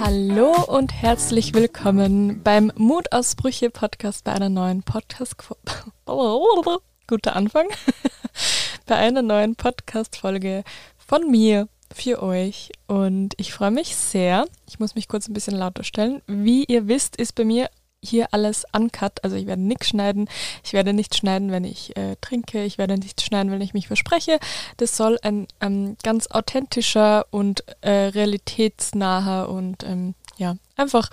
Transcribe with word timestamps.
Hallo 0.00 0.64
und 0.66 0.92
herzlich 0.92 1.54
willkommen 1.54 2.42
beim 2.42 2.72
Mutausbrüche 2.76 3.70
Podcast 3.70 4.24
bei 4.24 4.32
einer 4.32 4.48
neuen 4.48 4.82
Podcast 4.82 5.36
guter 6.06 7.36
Anfang 7.36 7.66
bei 8.86 8.96
einer 8.96 9.22
neuen 9.22 9.56
Podcast 9.56 10.16
Folge 10.16 10.64
von 10.96 11.30
mir 11.30 11.68
für 11.94 12.22
euch 12.22 12.72
und 12.86 13.34
ich 13.36 13.52
freue 13.52 13.70
mich 13.70 13.96
sehr. 13.96 14.46
Ich 14.68 14.78
muss 14.78 14.94
mich 14.94 15.08
kurz 15.08 15.28
ein 15.28 15.34
bisschen 15.34 15.56
lauter 15.56 15.84
stellen. 15.84 16.22
Wie 16.26 16.64
ihr 16.64 16.88
wisst, 16.88 17.16
ist 17.16 17.34
bei 17.34 17.44
mir 17.44 17.68
hier 18.08 18.28
alles 18.32 18.64
uncut. 18.72 19.22
Also 19.22 19.36
ich 19.36 19.46
werde 19.46 19.62
nichts 19.62 19.88
schneiden. 19.88 20.28
Ich 20.64 20.72
werde 20.72 20.92
nichts 20.92 21.16
schneiden, 21.16 21.50
wenn 21.50 21.64
ich 21.64 21.96
äh, 21.96 22.16
trinke. 22.20 22.64
Ich 22.64 22.78
werde 22.78 22.96
nichts 22.98 23.24
schneiden, 23.24 23.50
wenn 23.50 23.60
ich 23.60 23.74
mich 23.74 23.86
verspreche. 23.86 24.38
Das 24.76 24.96
soll 24.96 25.18
ein 25.22 25.46
ähm, 25.60 25.96
ganz 26.02 26.28
authentischer 26.28 27.26
und 27.30 27.64
äh, 27.80 27.90
realitätsnaher 27.90 29.48
und 29.48 29.82
ähm, 29.84 30.14
ja, 30.36 30.56
einfach 30.76 31.10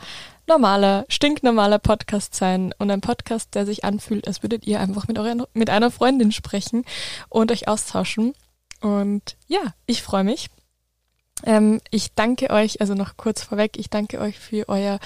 normaler, 0.48 1.06
stinknormaler 1.08 1.80
Podcast 1.80 2.36
sein 2.36 2.74
und 2.78 2.92
ein 2.92 3.02
Podcast, 3.02 3.56
der 3.56 3.66
sich 3.66 3.84
anfühlt, 3.84 4.28
als 4.28 4.44
würdet 4.44 4.68
ihr 4.68 4.80
einfach 4.80 5.08
mit, 5.08 5.18
eurer, 5.18 5.48
mit 5.54 5.70
einer 5.70 5.92
Freundin 5.92 6.32
sprechen 6.32 6.84
und 7.30 7.52
euch 7.52 7.68
austauschen. 7.68 8.34
Und 8.82 9.38
ja, 9.48 9.74
ich 9.86 10.04
freue 10.04 10.26
mich. 10.26 10.50
Ähm, 11.46 11.82
ich 11.90 12.14
danke 12.14 12.50
euch, 12.50 12.82
also 12.82 12.94
noch 12.94 13.18
kurz 13.18 13.44
vorweg, 13.44 13.78
ich 13.78 13.90
danke 13.90 14.20
euch 14.20 14.40
für 14.40 14.68
euer 14.70 15.00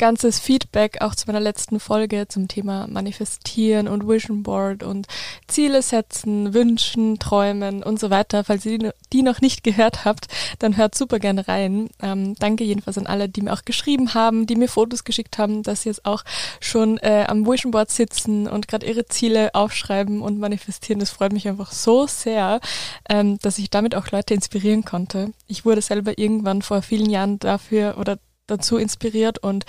ganzes 0.00 0.40
Feedback 0.40 1.02
auch 1.02 1.14
zu 1.14 1.26
meiner 1.26 1.40
letzten 1.40 1.78
Folge 1.78 2.26
zum 2.26 2.48
Thema 2.48 2.86
Manifestieren 2.88 3.86
und 3.86 4.08
Vision 4.08 4.42
Board 4.42 4.82
und 4.82 5.06
Ziele 5.46 5.82
setzen, 5.82 6.54
Wünschen, 6.54 7.18
Träumen 7.18 7.82
und 7.82 8.00
so 8.00 8.08
weiter. 8.08 8.42
Falls 8.42 8.64
ihr 8.64 8.94
die 9.12 9.22
noch 9.22 9.42
nicht 9.42 9.62
gehört 9.62 10.06
habt, 10.06 10.28
dann 10.58 10.78
hört 10.78 10.94
super 10.94 11.18
gerne 11.18 11.46
rein. 11.46 11.90
Ähm, 12.00 12.34
danke 12.38 12.64
jedenfalls 12.64 12.96
an 12.96 13.06
alle, 13.06 13.28
die 13.28 13.42
mir 13.42 13.52
auch 13.52 13.66
geschrieben 13.66 14.14
haben, 14.14 14.46
die 14.46 14.56
mir 14.56 14.68
Fotos 14.68 15.04
geschickt 15.04 15.36
haben, 15.36 15.62
dass 15.62 15.82
sie 15.82 15.90
jetzt 15.90 16.06
auch 16.06 16.24
schon 16.60 16.96
äh, 16.98 17.26
am 17.28 17.46
Vision 17.46 17.70
Board 17.70 17.90
sitzen 17.90 18.48
und 18.48 18.68
gerade 18.68 18.86
ihre 18.86 19.04
Ziele 19.04 19.54
aufschreiben 19.54 20.22
und 20.22 20.38
manifestieren. 20.38 21.00
Das 21.00 21.10
freut 21.10 21.34
mich 21.34 21.46
einfach 21.46 21.72
so 21.72 22.06
sehr, 22.06 22.60
ähm, 23.10 23.38
dass 23.42 23.58
ich 23.58 23.68
damit 23.68 23.94
auch 23.94 24.10
Leute 24.10 24.32
inspirieren 24.32 24.82
konnte. 24.82 25.34
Ich 25.46 25.66
wurde 25.66 25.82
selber 25.82 26.16
irgendwann 26.16 26.62
vor 26.62 26.80
vielen 26.80 27.10
Jahren 27.10 27.38
dafür 27.38 27.98
oder 27.98 28.18
dazu 28.50 28.76
inspiriert 28.76 29.38
und 29.38 29.64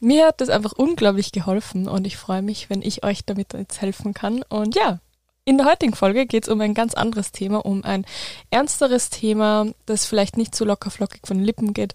mir 0.00 0.26
hat 0.26 0.40
das 0.40 0.50
einfach 0.50 0.72
unglaublich 0.72 1.32
geholfen 1.32 1.88
und 1.88 2.06
ich 2.06 2.16
freue 2.16 2.42
mich, 2.42 2.68
wenn 2.68 2.82
ich 2.82 3.04
euch 3.04 3.24
damit 3.24 3.54
jetzt 3.54 3.80
helfen 3.80 4.12
kann. 4.12 4.42
Und 4.42 4.74
ja, 4.74 4.98
in 5.44 5.56
der 5.56 5.66
heutigen 5.66 5.94
Folge 5.94 6.26
geht 6.26 6.44
es 6.44 6.48
um 6.48 6.60
ein 6.60 6.74
ganz 6.74 6.94
anderes 6.94 7.32
Thema, 7.32 7.64
um 7.64 7.84
ein 7.84 8.04
ernsteres 8.50 9.08
Thema, 9.10 9.66
das 9.86 10.04
vielleicht 10.04 10.36
nicht 10.36 10.54
so 10.54 10.64
locker 10.64 10.90
flockig 10.90 11.22
von 11.24 11.38
den 11.38 11.46
Lippen 11.46 11.72
geht. 11.72 11.94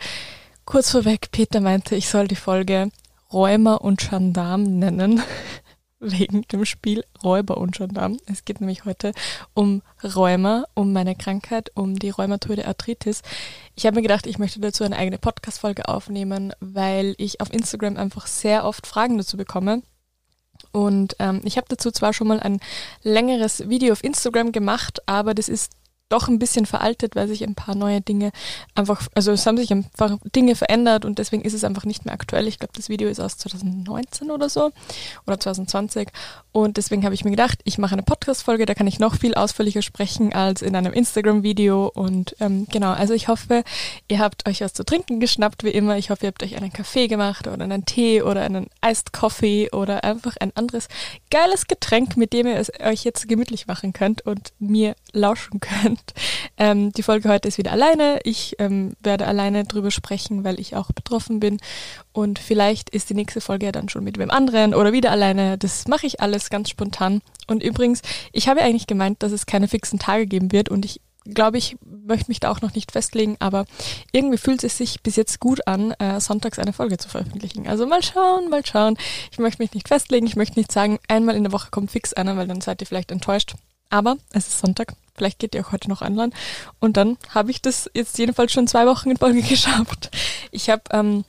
Kurz 0.66 0.90
vorweg, 0.92 1.32
Peter 1.32 1.60
meinte, 1.60 1.96
ich 1.96 2.10
soll 2.10 2.28
die 2.28 2.36
Folge 2.36 2.90
Räumer 3.32 3.82
und 3.82 4.10
Gendarm 4.10 4.64
nennen 4.64 5.22
wegen 6.02 6.42
dem 6.52 6.66
Spiel 6.66 7.06
Räuber 7.24 7.58
und 7.58 7.78
Gendarm. 7.78 8.18
Es 8.26 8.44
geht 8.44 8.60
nämlich 8.60 8.86
heute 8.86 9.14
um 9.54 9.84
Rheuma, 10.04 10.66
um 10.74 10.92
meine 10.92 11.16
Krankheit, 11.16 11.72
um 11.76 11.98
die 11.98 12.10
rheumatoide 12.10 12.68
Arthritis. 12.68 13.22
Ich 13.76 13.86
habe 13.86 13.96
mir 13.96 14.02
gedacht, 14.02 14.26
ich 14.26 14.40
möchte 14.40 14.60
dazu 14.60 14.84
eine 14.84 14.98
eigene 14.98 15.20
Podcast-Folge 15.20 15.88
aufnehmen, 15.88 16.54
weil 16.60 17.14
ich 17.18 17.40
auf 17.40 17.54
Instagram 17.54 17.98
einfach 17.98 18.28
sehr 18.28 18.66
oft 18.66 18.88
Fragen 18.88 19.18
dazu 19.18 19.38
bekomme. 19.38 19.84
Und 20.72 21.16
ähm, 21.20 21.42
ich 21.44 21.58
habe 21.58 21.68
dazu 21.70 21.92
zwar 21.92 22.14
schon 22.14 22.28
mal 22.28 22.40
ein 22.40 22.60
längeres 23.04 23.70
Video 23.70 23.94
auf 23.94 24.04
Instagram 24.04 24.52
gemacht, 24.52 25.00
aber 25.08 25.34
das 25.34 25.50
ist 25.50 25.72
doch 26.12 26.28
ein 26.28 26.40
bisschen 26.40 26.66
veraltet, 26.66 27.16
weil 27.16 27.28
sich 27.28 27.44
ein 27.44 27.56
paar 27.56 27.76
neue 27.76 28.02
Dinge 28.02 28.32
einfach, 28.76 29.08
also 29.16 29.32
es 29.32 29.46
haben 29.46 29.58
sich 29.58 29.72
einfach 29.72 30.18
Dinge 30.36 30.56
verändert 30.56 31.06
und 31.06 31.20
deswegen 31.20 31.44
ist 31.44 31.54
es 31.54 31.64
einfach 31.64 31.86
nicht 31.86 32.06
mehr 32.06 32.14
aktuell. 32.14 32.48
Ich 32.48 32.60
glaube, 32.60 32.74
das 32.76 32.90
Video 32.90 33.10
ist 33.10 33.20
aus 33.20 33.38
2019 33.38 34.32
oder 34.32 34.50
so 34.50 34.72
oder 35.26 35.40
2020 35.40 36.10
und 36.52 36.78
deswegen 36.78 37.06
habe 37.06 37.16
ich 37.16 37.24
mir 37.24 37.32
gedacht, 37.32 37.60
ich 37.64 37.78
mache 37.78 37.94
eine 37.94 38.04
Podcast-Folge, 38.04 38.66
da 38.66 38.74
kann 38.74 38.88
ich 38.88 39.00
noch 39.00 39.16
viel 39.16 39.36
ausführlicher 39.36 39.82
sprechen 39.82 40.34
als 40.34 40.62
in 40.62 40.76
einem 40.76 40.94
Instagram-Video 40.94 41.92
und 41.94 42.36
ähm, 42.40 42.68
genau, 42.70 42.92
also 42.92 43.14
ich 43.14 43.28
hoffe, 43.28 43.64
ihr 44.10 44.20
habt 44.20 44.48
euch 44.48 44.62
was 44.62 44.74
zu 44.74 44.84
trinken 44.84 45.20
geschnappt, 45.20 45.64
wie 45.64 45.70
immer. 45.70 45.98
Ich 45.98 46.10
hoffe, 46.10 46.26
ihr 46.26 46.28
habt 46.28 46.44
euch 46.44 46.58
einen 46.58 46.74
Kaffee 46.74 47.08
gemacht 47.08 47.48
oder 47.48 47.64
einen 47.64 47.86
Tee 47.86 48.22
oder 48.22 48.42
einen 48.42 48.68
Iced 48.86 49.14
Coffee 49.14 49.70
oder 49.72 50.04
einfach 50.04 50.36
ein 50.38 50.52
anderes 50.56 50.88
geiles 51.30 51.68
Getränk, 51.68 52.18
mit 52.18 52.34
dem 52.34 52.48
ihr 52.48 52.58
es 52.58 52.72
euch 52.82 53.04
jetzt 53.04 53.28
gemütlich 53.28 53.68
machen 53.68 53.94
könnt 53.94 54.24
und 54.24 54.52
mir 54.60 54.96
lauschen 55.14 55.60
könnt. 55.60 56.01
Ähm, 56.58 56.92
die 56.92 57.04
Folge 57.04 57.30
heute 57.30 57.48
ist 57.48 57.58
wieder 57.58 57.72
alleine. 57.72 58.20
Ich 58.24 58.56
ähm, 58.60 58.94
werde 59.02 59.28
alleine 59.28 59.64
drüber 59.64 59.92
sprechen, 59.92 60.44
weil 60.44 60.60
ich 60.60 60.76
auch 60.76 60.92
betroffen 60.92 61.40
bin. 61.40 61.58
Und 62.14 62.40
vielleicht 62.40 62.90
ist 62.90 63.10
die 63.10 63.14
nächste 63.14 63.42
Folge 63.42 63.68
ja 63.68 63.72
dann 63.72 63.90
schon 63.90 64.04
mit 64.04 64.18
wem 64.18 64.32
anderen 64.32 64.74
oder 64.74 64.94
wieder 64.94 65.12
alleine. 65.12 65.58
Das 65.58 65.88
mache 65.88 66.08
ich 66.08 66.22
alles 66.22 66.50
ganz 66.50 66.70
spontan. 66.70 67.22
Und 67.48 67.64
übrigens, 67.64 68.02
ich 68.32 68.48
habe 68.48 68.62
eigentlich 68.62 68.88
gemeint, 68.88 69.24
dass 69.24 69.32
es 69.32 69.46
keine 69.46 69.68
fixen 69.68 70.00
Tage 70.00 70.28
geben 70.28 70.52
wird 70.52 70.70
und 70.70 70.86
ich 70.86 71.02
glaube, 71.26 71.58
ich 71.58 71.78
möchte 71.84 72.30
mich 72.30 72.40
da 72.40 72.50
auch 72.50 72.62
noch 72.62 72.74
nicht 72.74 72.92
festlegen, 72.92 73.36
aber 73.40 73.66
irgendwie 74.12 74.38
fühlt 74.38 74.64
es 74.64 74.78
sich 74.78 75.02
bis 75.02 75.16
jetzt 75.16 75.40
gut 75.40 75.68
an, 75.68 75.92
äh, 76.00 76.20
sonntags 76.20 76.60
eine 76.60 76.74
Folge 76.74 76.98
zu 76.98 77.10
veröffentlichen. 77.10 77.68
Also 77.68 77.86
mal 77.86 78.04
schauen, 78.04 78.50
mal 78.50 78.66
schauen. 78.66 78.98
Ich 79.32 79.38
möchte 79.38 79.62
mich 79.62 79.74
nicht 79.74 79.88
festlegen, 79.88 80.26
ich 80.26 80.36
möchte 80.36 80.60
nicht 80.60 80.72
sagen, 80.72 81.00
einmal 81.08 81.36
in 81.36 81.44
der 81.44 81.52
Woche 81.52 81.70
kommt 81.70 81.92
fix 81.92 82.14
einer, 82.14 82.38
weil 82.38 82.48
dann 82.48 82.62
seid 82.62 82.82
ihr 82.82 82.88
vielleicht 82.88 83.12
enttäuscht. 83.12 83.54
Aber 83.92 84.18
es 84.32 84.48
ist 84.48 84.60
Sonntag, 84.60 84.96
vielleicht 85.16 85.38
geht 85.38 85.54
ihr 85.54 85.64
auch 85.64 85.72
heute 85.72 85.90
noch 85.90 86.02
online. 86.02 86.32
Und 86.80 86.98
dann 86.98 87.18
habe 87.30 87.52
ich 87.52 87.62
das 87.62 87.92
jetzt 87.94 88.18
jedenfalls 88.18 88.52
schon 88.52 88.68
zwei 88.68 88.88
Wochen 88.88 89.12
in 89.12 89.18
Folge 89.18 89.42
geschafft. 89.48 90.10
Ich 90.50 90.70
habe 90.70 90.84
ähm, 90.92 91.26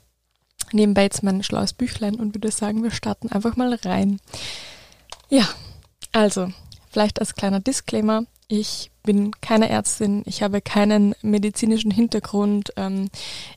nebenbei 0.71 1.03
jetzt 1.03 1.23
mein 1.23 1.43
schlaues 1.43 1.75
Büchlein 1.75 2.15
und 2.15 2.35
würde 2.35 2.51
sagen, 2.51 2.83
wir 2.83 2.93
starten 2.93 3.31
einfach 3.31 3.57
mal 3.57 3.75
rein. 3.85 4.21
Ja, 5.29 5.47
also, 6.13 6.53
vielleicht 6.91 7.21
als 7.21 7.35
kleiner 7.35 7.61
Disclaimer, 7.61 8.25
ich 8.49 8.92
bin 9.03 9.33
keine 9.41 9.69
Ärztin, 9.69 10.23
ich 10.27 10.43
habe 10.43 10.61
keinen 10.61 11.15
medizinischen 11.23 11.91
Hintergrund, 11.91 12.73
ähm, 12.77 13.09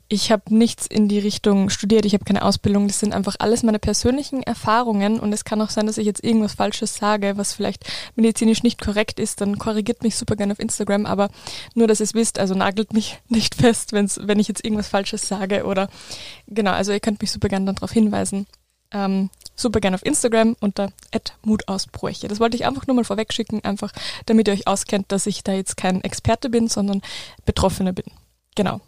ich 0.07 0.31
habe 0.31 0.44
nichts 0.56 0.88
in 0.88 1.07
die 1.07 1.19
Richtung 1.19 1.69
studiert, 1.69 2.06
ich 2.06 2.13
habe 2.13 2.25
keine 2.25 2.44
Ausbildung, 2.44 2.88
das 2.88 3.00
sind 3.00 3.13
einfach 3.13 3.35
alles 3.39 3.63
meine 3.63 3.79
persönlichen 3.79 4.44
Erfahrungen 4.44 5.19
und 5.19 5.33
es 5.33 5.45
kann 5.45 5.61
auch 5.61 5.69
sein, 5.69 5.88
dass 5.88 5.97
ich 5.97 6.06
jetzt 6.06 6.23
irgendwas 6.23 6.53
Falsches 6.53 6.95
sage, 6.95 7.38
was 7.38 7.53
vielleicht 7.53 7.85
medizinisch 8.16 8.63
nicht 8.63 8.81
korrekt 8.81 9.19
ist, 9.19 9.41
dann 9.41 9.57
korrigiert 9.57 10.03
mich 10.03 10.16
super 10.16 10.35
gerne 10.35 10.53
auf 10.53 10.59
Instagram, 10.59 11.06
aber 11.06 11.29
nur, 11.73 11.88
dass 11.88 12.00
ihr 12.00 12.06
es 12.06 12.13
wisst, 12.13 12.39
also 12.39 12.56
nagelt 12.56 12.94
mich 12.94 13.19
nicht 13.29 13.56
fest, 13.56 13.94
wenn's, 13.94 14.19
wenn 14.23 14.39
ich 14.39 14.47
jetzt 14.47 14.63
irgendwas 14.63 14.88
Falsches 14.88 15.27
sage 15.27 15.66
oder 15.66 15.89
genau, 16.47 16.72
also 16.72 16.91
ihr 16.91 17.00
könnt 17.00 17.22
mich 17.22 17.31
super 17.31 17.50
gerne 17.50 17.73
darauf 17.73 17.91
hinweisen. 17.91 18.47
Ähm, 18.91 19.29
super 19.56 19.80
gerne 19.80 19.96
auf 19.96 20.06
Instagram 20.06 20.56
unter 20.60 20.92
@mutausbräuche. 21.44 22.28
Das 22.28 22.40
wollte 22.40 22.58
ich 22.58 22.66
einfach 22.66 22.88
nur 22.88 22.96
mal 22.96 23.06
vorweg 23.06 23.34
schicken, 23.34 23.64
einfach 23.64 23.92
damit 24.26 24.48
ihr 24.48 24.54
euch 24.54 24.68
auskennt, 24.68 25.12
dass 25.12 25.26
ich 25.26 25.44
da 25.44 25.54
jetzt 25.54 25.78
kein 25.78 26.02
Experte 26.02 26.50
bin, 26.50 26.68
sondern 26.68 27.02
Betroffene 27.46 27.94
bin. 27.94 28.06
Genau. 28.56 28.82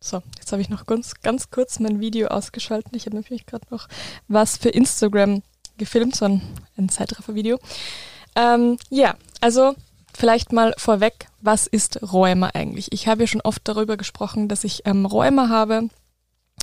So, 0.00 0.22
jetzt 0.36 0.52
habe 0.52 0.60
ich 0.60 0.68
noch 0.68 0.84
ganz, 0.84 1.14
ganz 1.22 1.50
kurz 1.50 1.80
mein 1.80 1.98
Video 1.98 2.28
ausgeschaltet. 2.28 2.94
Ich 2.94 3.06
habe 3.06 3.16
nämlich 3.16 3.46
gerade 3.46 3.64
noch 3.70 3.88
was 4.28 4.58
für 4.58 4.68
Instagram 4.68 5.42
gefilmt, 5.78 6.14
so 6.14 6.26
ein, 6.26 6.42
ein 6.76 6.88
Zeitraffer-Video. 6.88 7.58
Ähm, 8.36 8.76
ja, 8.90 9.14
also 9.40 9.74
vielleicht 10.14 10.52
mal 10.52 10.74
vorweg, 10.76 11.28
was 11.40 11.66
ist 11.66 12.02
Rheuma 12.02 12.50
eigentlich? 12.52 12.92
Ich 12.92 13.08
habe 13.08 13.22
ja 13.22 13.26
schon 13.26 13.40
oft 13.40 13.62
darüber 13.64 13.96
gesprochen, 13.96 14.48
dass 14.48 14.64
ich 14.64 14.82
ähm, 14.84 15.06
Rheuma 15.06 15.48
habe 15.48 15.88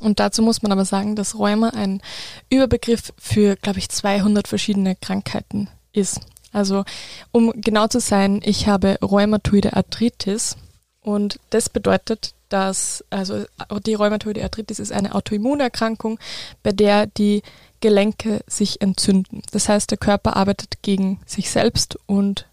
und 0.02 0.20
dazu 0.20 0.42
muss 0.42 0.62
man 0.62 0.72
aber 0.72 0.86
sagen, 0.86 1.16
dass 1.16 1.38
Rheuma 1.38 1.70
ein 1.70 2.02
Überbegriff 2.50 3.14
für, 3.18 3.56
glaube 3.56 3.80
ich, 3.80 3.90
200 3.90 4.48
verschiedene 4.48 4.96
Krankheiten 4.96 5.70
ist. 5.94 6.20
Also, 6.52 6.84
um 7.32 7.53
genau 7.56 7.88
zu 7.88 8.00
sein, 8.00 8.42
ich 8.44 8.68
habe 8.68 8.98
Rheumatoide 9.02 9.74
Arthritis 9.74 10.58
und 11.02 11.40
das 11.50 11.70
bedeutet, 11.70 12.34
dass, 12.50 13.06
also 13.09 13.46
die 13.86 13.94
Rheumatoide 13.94 14.44
Arthritis 14.44 14.80
ist 14.80 14.92
eine 14.92 15.16
Autoimmunerkrankung, 15.16 16.20
bei 16.64 16.72
der 16.74 17.08
die 17.08 17.44
Gelenke 17.80 18.42
sich 18.47 18.82
entzünden. 18.82 19.42
Das 19.52 19.70
heißt, 19.70 19.90
der 19.90 19.97
Körper 19.97 20.36
arbeitet 20.36 20.82
gegen 20.82 21.20
sich 21.26 21.50
selbst 21.50 21.97
und 22.06 22.47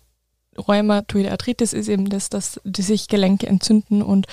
Rheumatoide 0.57 1.31
Arthritis 1.31 1.73
ist 1.73 1.89
eben 1.89 2.09
das, 2.09 2.31
dass 2.31 2.61
die 2.65 2.83
sich 2.83 3.09
Gelenke 3.09 3.47
entzünden 3.47 4.03
und 4.03 4.27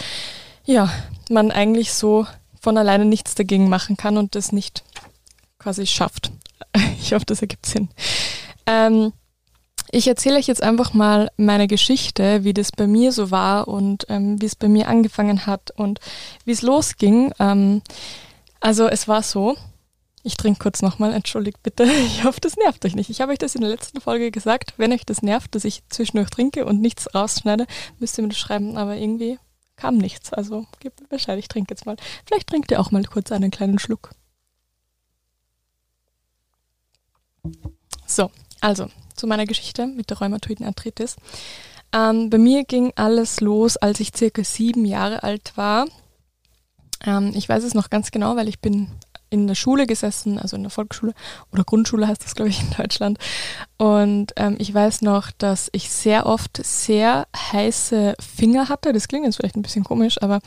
ja, 0.64 0.92
man 1.30 1.52
eigentlich 1.52 1.94
so 1.94 2.26
von 2.66 2.80
alleine 2.80 3.06
nichts 3.06 3.36
dagegen 3.36 3.70
machen 3.70 3.96
kann 3.96 4.18
und 4.18 4.34
das 4.34 4.52
nicht 4.52 4.84
quasi 5.60 5.86
schafft. 5.86 6.32
Ich 7.00 7.14
hoffe, 7.14 7.26
das 7.28 7.42
ergibt 7.42 7.68
Sinn. 7.68 7.90
Ähm, 8.66 9.14
ich 9.92 10.08
erzähle 10.08 10.38
euch 10.38 10.48
jetzt 10.48 10.64
einfach 10.64 10.96
mal 10.96 11.30
meine 11.38 11.68
Geschichte, 11.68 12.44
wie 12.44 12.54
das 12.54 12.72
bei 12.72 12.88
mir 12.88 13.12
so 13.12 13.30
war 13.30 13.68
und 13.68 14.08
ähm, 14.10 14.42
wie 14.42 14.48
es 14.48 14.56
bei 14.56 14.68
mir 14.68 14.88
angefangen 14.88 15.46
hat 15.46 15.70
und 15.70 16.00
wie 16.46 16.52
es 16.52 16.64
losging. 16.64 17.32
Ähm, 17.40 17.84
also 18.60 18.88
es 18.88 19.08
war 19.08 19.22
so, 19.22 19.56
Ich 20.24 20.38
trinke 20.38 20.58
kurz 20.58 20.82
nochmal, 20.82 21.14
entschuldigt 21.14 21.62
bitte. 21.62 21.84
Ich 22.08 22.24
hoffe, 22.24 22.42
das 22.42 22.58
nervt 22.58 22.84
euch 22.84 22.96
nicht. 22.96 23.12
Ich 23.12 23.22
habe 23.22 23.32
euch 23.32 23.38
das 23.38 23.54
in 23.54 23.62
der 23.62 23.70
letzten 23.70 24.02
Folge 24.02 24.32
gesagt. 24.32 24.74
Wenn 24.78 24.92
euch 24.92 25.06
das 25.06 25.22
nervt, 25.22 25.54
dass 25.54 25.66
ich 25.66 25.84
zwischendurch 25.90 26.32
trinke 26.32 26.66
und 26.66 26.82
nichts 26.82 27.14
rausschneide, 27.14 27.68
müsst 28.00 28.18
ihr 28.18 28.24
mir 28.24 28.30
das 28.30 28.40
schreiben. 28.40 28.76
Aber 28.76 28.96
irgendwie 28.96 29.38
kam 29.76 29.98
nichts. 29.98 30.34
Also 30.34 30.66
gebt 30.80 31.02
mir 31.02 31.08
Bescheid, 31.08 31.38
ich 31.40 31.48
trinke 31.48 31.72
jetzt 31.74 31.86
mal. 31.86 31.98
Vielleicht 32.26 32.48
trinkt 32.48 32.72
ihr 32.72 32.80
auch 32.80 32.92
mal 32.92 33.04
kurz 33.04 33.32
einen 33.32 33.52
kleinen 33.52 33.80
Schluck. 33.80 34.12
So, 38.08 38.32
also 38.62 38.90
zu 39.16 39.28
meiner 39.28 39.46
Geschichte 39.46 39.88
mit 39.88 40.10
der 40.10 40.18
rheumatoiden 40.18 40.66
Arthritis. 40.66 41.16
Ähm, 41.94 42.30
bei 42.30 42.38
mir 42.38 42.64
ging 42.64 42.92
alles 42.96 43.40
los, 43.40 43.78
als 43.78 44.00
ich 44.00 44.12
circa 44.16 44.44
sieben 44.44 44.86
Jahre 44.86 45.24
alt 45.24 45.56
war. 45.56 45.86
Ähm, 47.06 47.32
ich 47.36 47.48
weiß 47.48 47.64
es 47.64 47.74
noch 47.74 47.90
ganz 47.90 48.12
genau, 48.12 48.36
weil 48.36 48.48
ich 48.48 48.60
bin 48.60 48.90
in 49.30 49.48
der 49.48 49.56
Schule 49.56 49.88
gesessen, 49.88 50.40
also 50.40 50.56
in 50.56 50.64
der 50.64 50.70
Volksschule 50.70 51.14
oder 51.52 51.64
Grundschule 51.64 52.08
heißt 52.08 52.24
das, 52.24 52.36
glaube 52.36 52.50
ich, 52.50 52.62
in 52.62 52.70
Deutschland. 52.78 53.18
Und 53.78 54.34
ähm, 54.38 54.56
ich 54.60 54.74
weiß 54.74 55.02
noch, 55.02 55.32
dass 55.32 55.70
ich 55.72 55.90
sehr 55.90 56.26
oft 56.26 56.62
sehr 56.64 57.28
heiße 57.36 58.16
Finger 58.20 58.70
hatte. 58.70 58.94
Das 58.94 59.08
klingt 59.08 59.26
jetzt 59.26 59.38
vielleicht 59.38 59.56
ein 59.56 59.62
bisschen 59.62 59.84
komisch, 59.84 60.22
aber 60.22 60.40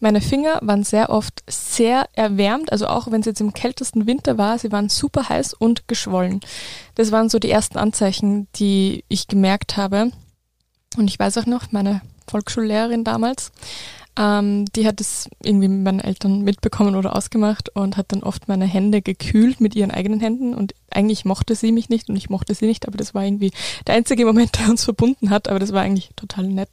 meine 0.00 0.20
Finger 0.20 0.58
waren 0.62 0.84
sehr 0.84 1.10
oft 1.10 1.42
sehr 1.48 2.06
erwärmt. 2.12 2.72
Also 2.72 2.86
auch 2.86 3.10
wenn 3.10 3.20
es 3.20 3.26
jetzt 3.26 3.40
im 3.40 3.54
kältesten 3.54 4.06
Winter 4.06 4.38
war, 4.38 4.58
sie 4.58 4.72
waren 4.72 4.88
super 4.88 5.28
heiß 5.28 5.54
und 5.54 5.88
geschwollen. 5.88 6.40
Das 6.94 7.12
waren 7.12 7.28
so 7.28 7.38
die 7.38 7.50
ersten 7.50 7.78
Anzeichen, 7.78 8.48
die 8.56 9.04
ich 9.08 9.28
gemerkt 9.28 9.76
habe. 9.76 10.10
Und 10.96 11.08
ich 11.08 11.18
weiß 11.18 11.38
auch 11.38 11.46
noch, 11.46 11.72
meine 11.72 12.02
Volksschullehrerin 12.28 13.04
damals 13.04 13.52
ähm, 14.16 14.64
die 14.76 14.86
hat 14.86 15.00
es 15.00 15.28
irgendwie 15.42 15.68
mit 15.68 15.82
meinen 15.82 16.00
Eltern 16.00 16.42
mitbekommen 16.42 16.94
oder 16.94 17.16
ausgemacht 17.16 17.70
und 17.70 17.96
hat 17.96 18.12
dann 18.12 18.22
oft 18.22 18.46
meine 18.46 18.66
Hände 18.66 19.02
gekühlt 19.02 19.60
mit 19.60 19.74
ihren 19.74 19.90
eigenen 19.90 20.20
Händen. 20.20 20.54
Und 20.54 20.74
eigentlich 20.90 21.24
mochte 21.24 21.56
sie 21.56 21.72
mich 21.72 21.88
nicht 21.88 22.08
und 22.08 22.16
ich 22.16 22.30
mochte 22.30 22.54
sie 22.54 22.66
nicht, 22.66 22.86
aber 22.86 22.96
das 22.96 23.14
war 23.14 23.24
irgendwie 23.24 23.50
der 23.86 23.96
einzige 23.96 24.24
Moment, 24.24 24.58
der 24.58 24.68
uns 24.68 24.84
verbunden 24.84 25.30
hat. 25.30 25.48
Aber 25.48 25.58
das 25.58 25.72
war 25.72 25.82
eigentlich 25.82 26.10
total 26.14 26.46
nett. 26.46 26.70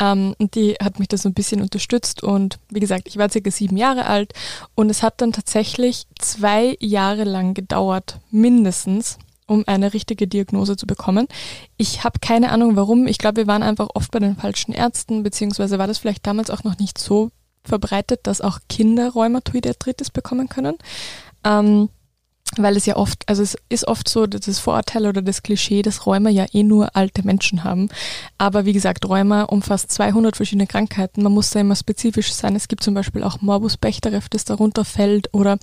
Ähm, 0.00 0.34
und 0.38 0.54
die 0.56 0.74
hat 0.82 0.98
mich 0.98 1.08
da 1.08 1.16
so 1.16 1.28
ein 1.28 1.34
bisschen 1.34 1.62
unterstützt. 1.62 2.22
Und 2.22 2.58
wie 2.68 2.80
gesagt, 2.80 3.06
ich 3.06 3.16
war 3.16 3.30
circa 3.30 3.50
sieben 3.50 3.76
Jahre 3.76 4.06
alt 4.06 4.32
und 4.74 4.90
es 4.90 5.02
hat 5.02 5.20
dann 5.20 5.32
tatsächlich 5.32 6.06
zwei 6.18 6.76
Jahre 6.80 7.24
lang 7.24 7.54
gedauert, 7.54 8.18
mindestens 8.30 9.18
um 9.52 9.64
eine 9.66 9.92
richtige 9.92 10.26
Diagnose 10.26 10.76
zu 10.76 10.86
bekommen. 10.86 11.28
Ich 11.76 12.04
habe 12.04 12.20
keine 12.20 12.50
Ahnung 12.50 12.74
warum. 12.74 13.06
Ich 13.06 13.18
glaube, 13.18 13.36
wir 13.36 13.46
waren 13.46 13.62
einfach 13.62 13.88
oft 13.94 14.10
bei 14.10 14.18
den 14.18 14.36
falschen 14.36 14.72
Ärzten, 14.72 15.22
beziehungsweise 15.22 15.78
war 15.78 15.86
das 15.86 15.98
vielleicht 15.98 16.26
damals 16.26 16.48
auch 16.48 16.64
noch 16.64 16.78
nicht 16.78 16.96
so 16.96 17.30
verbreitet, 17.62 18.20
dass 18.24 18.40
auch 18.40 18.60
Kinder 18.68 19.10
Rheumatoid 19.10 19.66
Arthritis 19.66 20.10
bekommen 20.10 20.48
können. 20.48 20.76
Ähm, 21.44 21.90
weil 22.56 22.76
es 22.76 22.86
ja 22.86 22.96
oft, 22.96 23.26
also 23.28 23.42
es 23.42 23.56
ist 23.68 23.88
oft 23.88 24.08
so, 24.08 24.26
das 24.26 24.58
Vorurteil 24.58 25.06
oder 25.06 25.22
das 25.22 25.42
Klischee, 25.42 25.82
dass 25.82 26.06
Rheuma 26.06 26.28
ja 26.28 26.46
eh 26.52 26.62
nur 26.62 26.94
alte 26.96 27.24
Menschen 27.24 27.64
haben. 27.64 27.88
Aber 28.36 28.66
wie 28.66 28.74
gesagt, 28.74 29.08
Rheuma 29.08 29.44
umfasst 29.44 29.90
200 29.92 30.36
verschiedene 30.36 30.66
Krankheiten. 30.66 31.22
Man 31.22 31.32
muss 31.32 31.50
da 31.50 31.60
immer 31.60 31.76
spezifisch 31.76 32.32
sein. 32.32 32.54
Es 32.54 32.68
gibt 32.68 32.82
zum 32.82 32.94
Beispiel 32.94 33.22
auch 33.22 33.40
Morbus 33.40 33.76
Bechterew, 33.78 34.20
das 34.30 34.44
darunter 34.44 34.84
fällt 34.84 35.32
oder 35.32 35.58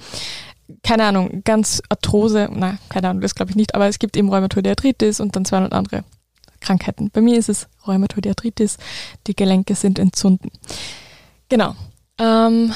keine 0.84 1.06
Ahnung, 1.06 1.42
ganz 1.44 1.82
Arthrose, 1.90 2.50
na, 2.52 2.78
keine 2.90 3.10
Ahnung, 3.10 3.22
das 3.22 3.36
glaube 3.36 3.52
ich 3.52 3.56
nicht, 3.56 3.76
aber 3.76 3.88
es 3.88 4.00
gibt 4.00 4.18
eben 4.18 4.30
Rheumatoide 4.30 4.70
Arthritis 4.70 5.20
und 5.20 5.36
dann 5.36 5.46
200 5.46 5.74
andere 5.74 6.04
Krankheiten. 6.60 7.10
Bei 7.12 7.22
mir 7.22 7.38
ist 7.38 7.50
es 7.50 7.68
Rheumatoide 7.88 8.30
Arthritis, 8.30 8.78
die 9.28 9.36
Gelenke 9.36 9.76
sind 9.76 10.00
entzünden. 10.00 10.52
Genau. 11.48 11.76
Ähm, 12.20 12.74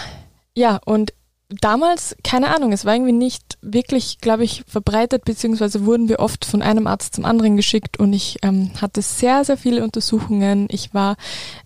ja, 0.56 0.80
und 0.86 1.14
damals, 1.62 2.16
keine 2.24 2.56
Ahnung, 2.56 2.72
es 2.72 2.86
war 2.86 2.94
irgendwie 2.94 3.12
nicht 3.12 3.58
wirklich, 3.62 4.20
glaube 4.20 4.44
ich, 4.44 4.64
verbreitet, 4.68 5.26
beziehungsweise 5.26 5.86
wurden 5.86 6.10
wir 6.10 6.20
oft 6.20 6.46
von 6.46 6.62
einem 6.62 6.88
Arzt 6.88 7.16
zum 7.16 7.26
anderen 7.26 7.58
geschickt 7.58 7.98
und 7.98 8.14
ich 8.14 8.38
ähm, 8.42 8.72
hatte 8.82 9.02
sehr, 9.02 9.44
sehr 9.46 9.58
viele 9.58 9.84
Untersuchungen. 9.84 10.68
Ich 10.70 10.94
war 10.94 11.16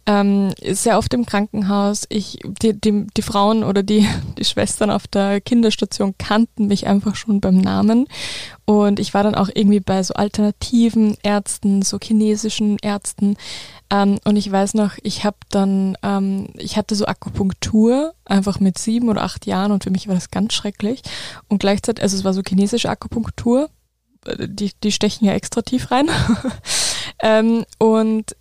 ähm, 0.05 0.51
sehr 0.61 0.97
oft 0.97 1.13
im 1.13 1.25
Krankenhaus. 1.25 2.05
Ich, 2.09 2.39
die, 2.61 2.79
die, 2.79 3.07
die 3.15 3.21
Frauen 3.21 3.63
oder 3.63 3.83
die, 3.83 4.07
die 4.37 4.45
Schwestern 4.45 4.91
auf 4.91 5.07
der 5.07 5.41
Kinderstation 5.41 6.15
kannten 6.17 6.67
mich 6.67 6.87
einfach 6.87 7.15
schon 7.15 7.41
beim 7.41 7.57
Namen. 7.57 8.07
Und 8.69 8.99
ich 8.99 9.13
war 9.13 9.23
dann 9.23 9.33
auch 9.33 9.47
irgendwie 9.53 9.79
bei 9.79 10.03
so 10.03 10.13
alternativen 10.13 11.15
Ärzten, 11.23 11.83
so 11.83 11.97
chinesischen 12.03 12.77
Ärzten. 12.79 13.37
Ähm, 13.89 14.19
und 14.25 14.35
ich 14.35 14.51
weiß 14.51 14.73
noch, 14.73 14.95
ich 15.03 15.23
habe 15.23 15.37
dann, 15.49 15.97
ähm, 16.03 16.49
ich 16.57 16.75
hatte 16.75 16.93
so 16.93 17.05
Akupunktur, 17.05 18.13
einfach 18.25 18.59
mit 18.59 18.77
sieben 18.77 19.07
oder 19.07 19.23
acht 19.23 19.45
Jahren 19.45 19.71
und 19.71 19.85
für 19.85 19.89
mich 19.89 20.09
war 20.09 20.15
das 20.15 20.31
ganz 20.31 20.53
schrecklich. 20.53 21.01
Und 21.47 21.59
gleichzeitig, 21.59 22.03
also 22.03 22.17
es 22.17 22.25
war 22.25 22.33
so 22.33 22.41
chinesische 22.45 22.89
Akupunktur, 22.89 23.69
die, 24.37 24.71
die 24.83 24.91
stechen 24.91 25.25
ja 25.25 25.31
extra 25.31 25.61
tief 25.61 25.89
rein. 25.89 26.09
ähm, 27.23 27.63
und 27.79 28.35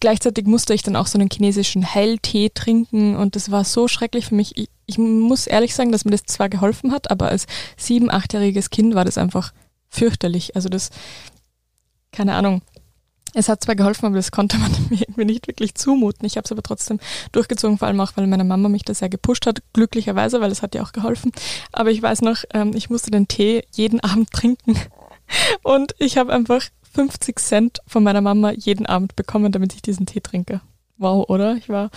gleichzeitig 0.00 0.46
musste 0.46 0.72
ich 0.72 0.84
dann 0.84 0.96
auch 0.96 1.06
so 1.06 1.18
einen 1.18 1.28
chinesischen 1.30 1.94
Heiltee 1.94 2.48
trinken 2.48 3.14
und 3.14 3.36
das 3.36 3.50
war 3.50 3.64
so 3.64 3.88
schrecklich 3.88 4.24
für 4.24 4.36
mich. 4.36 4.56
Ich, 4.56 4.70
ich 4.86 4.96
muss 4.96 5.46
ehrlich 5.46 5.74
sagen, 5.74 5.92
dass 5.92 6.06
mir 6.06 6.12
das 6.12 6.24
zwar 6.24 6.48
geholfen 6.48 6.92
hat, 6.92 7.10
aber 7.10 7.28
als 7.28 7.44
sieben, 7.76 8.10
achtjähriges 8.10 8.70
Kind 8.70 8.94
war 8.94 9.04
das 9.04 9.18
einfach 9.18 9.52
fürchterlich. 9.96 10.54
Also 10.56 10.68
das, 10.68 10.90
keine 12.12 12.34
Ahnung, 12.34 12.62
es 13.34 13.50
hat 13.50 13.62
zwar 13.62 13.76
geholfen, 13.76 14.06
aber 14.06 14.16
das 14.16 14.30
konnte 14.30 14.56
man 14.56 14.70
mir 14.90 15.00
irgendwie 15.00 15.24
nicht 15.26 15.46
wirklich 15.46 15.74
zumuten. 15.74 16.24
Ich 16.26 16.36
habe 16.36 16.44
es 16.44 16.52
aber 16.52 16.62
trotzdem 16.62 16.98
durchgezogen, 17.32 17.78
vor 17.78 17.88
allem 17.88 18.00
auch, 18.00 18.12
weil 18.16 18.26
meine 18.26 18.44
Mama 18.44 18.68
mich 18.68 18.84
da 18.84 18.94
sehr 18.94 19.08
gepusht 19.08 19.46
hat, 19.46 19.62
glücklicherweise, 19.72 20.40
weil 20.40 20.50
es 20.50 20.62
hat 20.62 20.74
ja 20.74 20.82
auch 20.82 20.92
geholfen. 20.92 21.32
Aber 21.72 21.90
ich 21.90 22.00
weiß 22.00 22.22
noch, 22.22 22.44
ähm, 22.54 22.72
ich 22.74 22.88
musste 22.88 23.10
den 23.10 23.28
Tee 23.28 23.64
jeden 23.72 24.00
Abend 24.00 24.30
trinken 24.30 24.78
und 25.62 25.94
ich 25.98 26.16
habe 26.16 26.32
einfach 26.32 26.62
50 26.94 27.38
Cent 27.38 27.78
von 27.86 28.02
meiner 28.02 28.22
Mama 28.22 28.52
jeden 28.52 28.86
Abend 28.86 29.16
bekommen, 29.16 29.52
damit 29.52 29.74
ich 29.74 29.82
diesen 29.82 30.06
Tee 30.06 30.20
trinke. 30.20 30.62
Wow, 30.96 31.28
oder? 31.28 31.56
Ich 31.56 31.68
war 31.68 31.90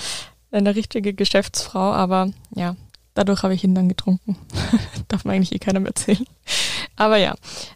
eine 0.51 0.75
richtige 0.75 1.13
Geschäftsfrau, 1.13 1.93
aber 1.93 2.31
ja, 2.53 2.75
dadurch 3.13 3.43
habe 3.43 3.53
ich 3.53 3.63
ihn 3.63 3.75
dann 3.75 3.89
getrunken. 3.89 4.37
Darf 5.07 5.25
man 5.25 5.35
eigentlich 5.35 5.53
eh 5.53 5.59
keinem 5.59 5.85
erzählen. 5.85 6.25
Aber 6.95 7.17
ja, 7.17 7.35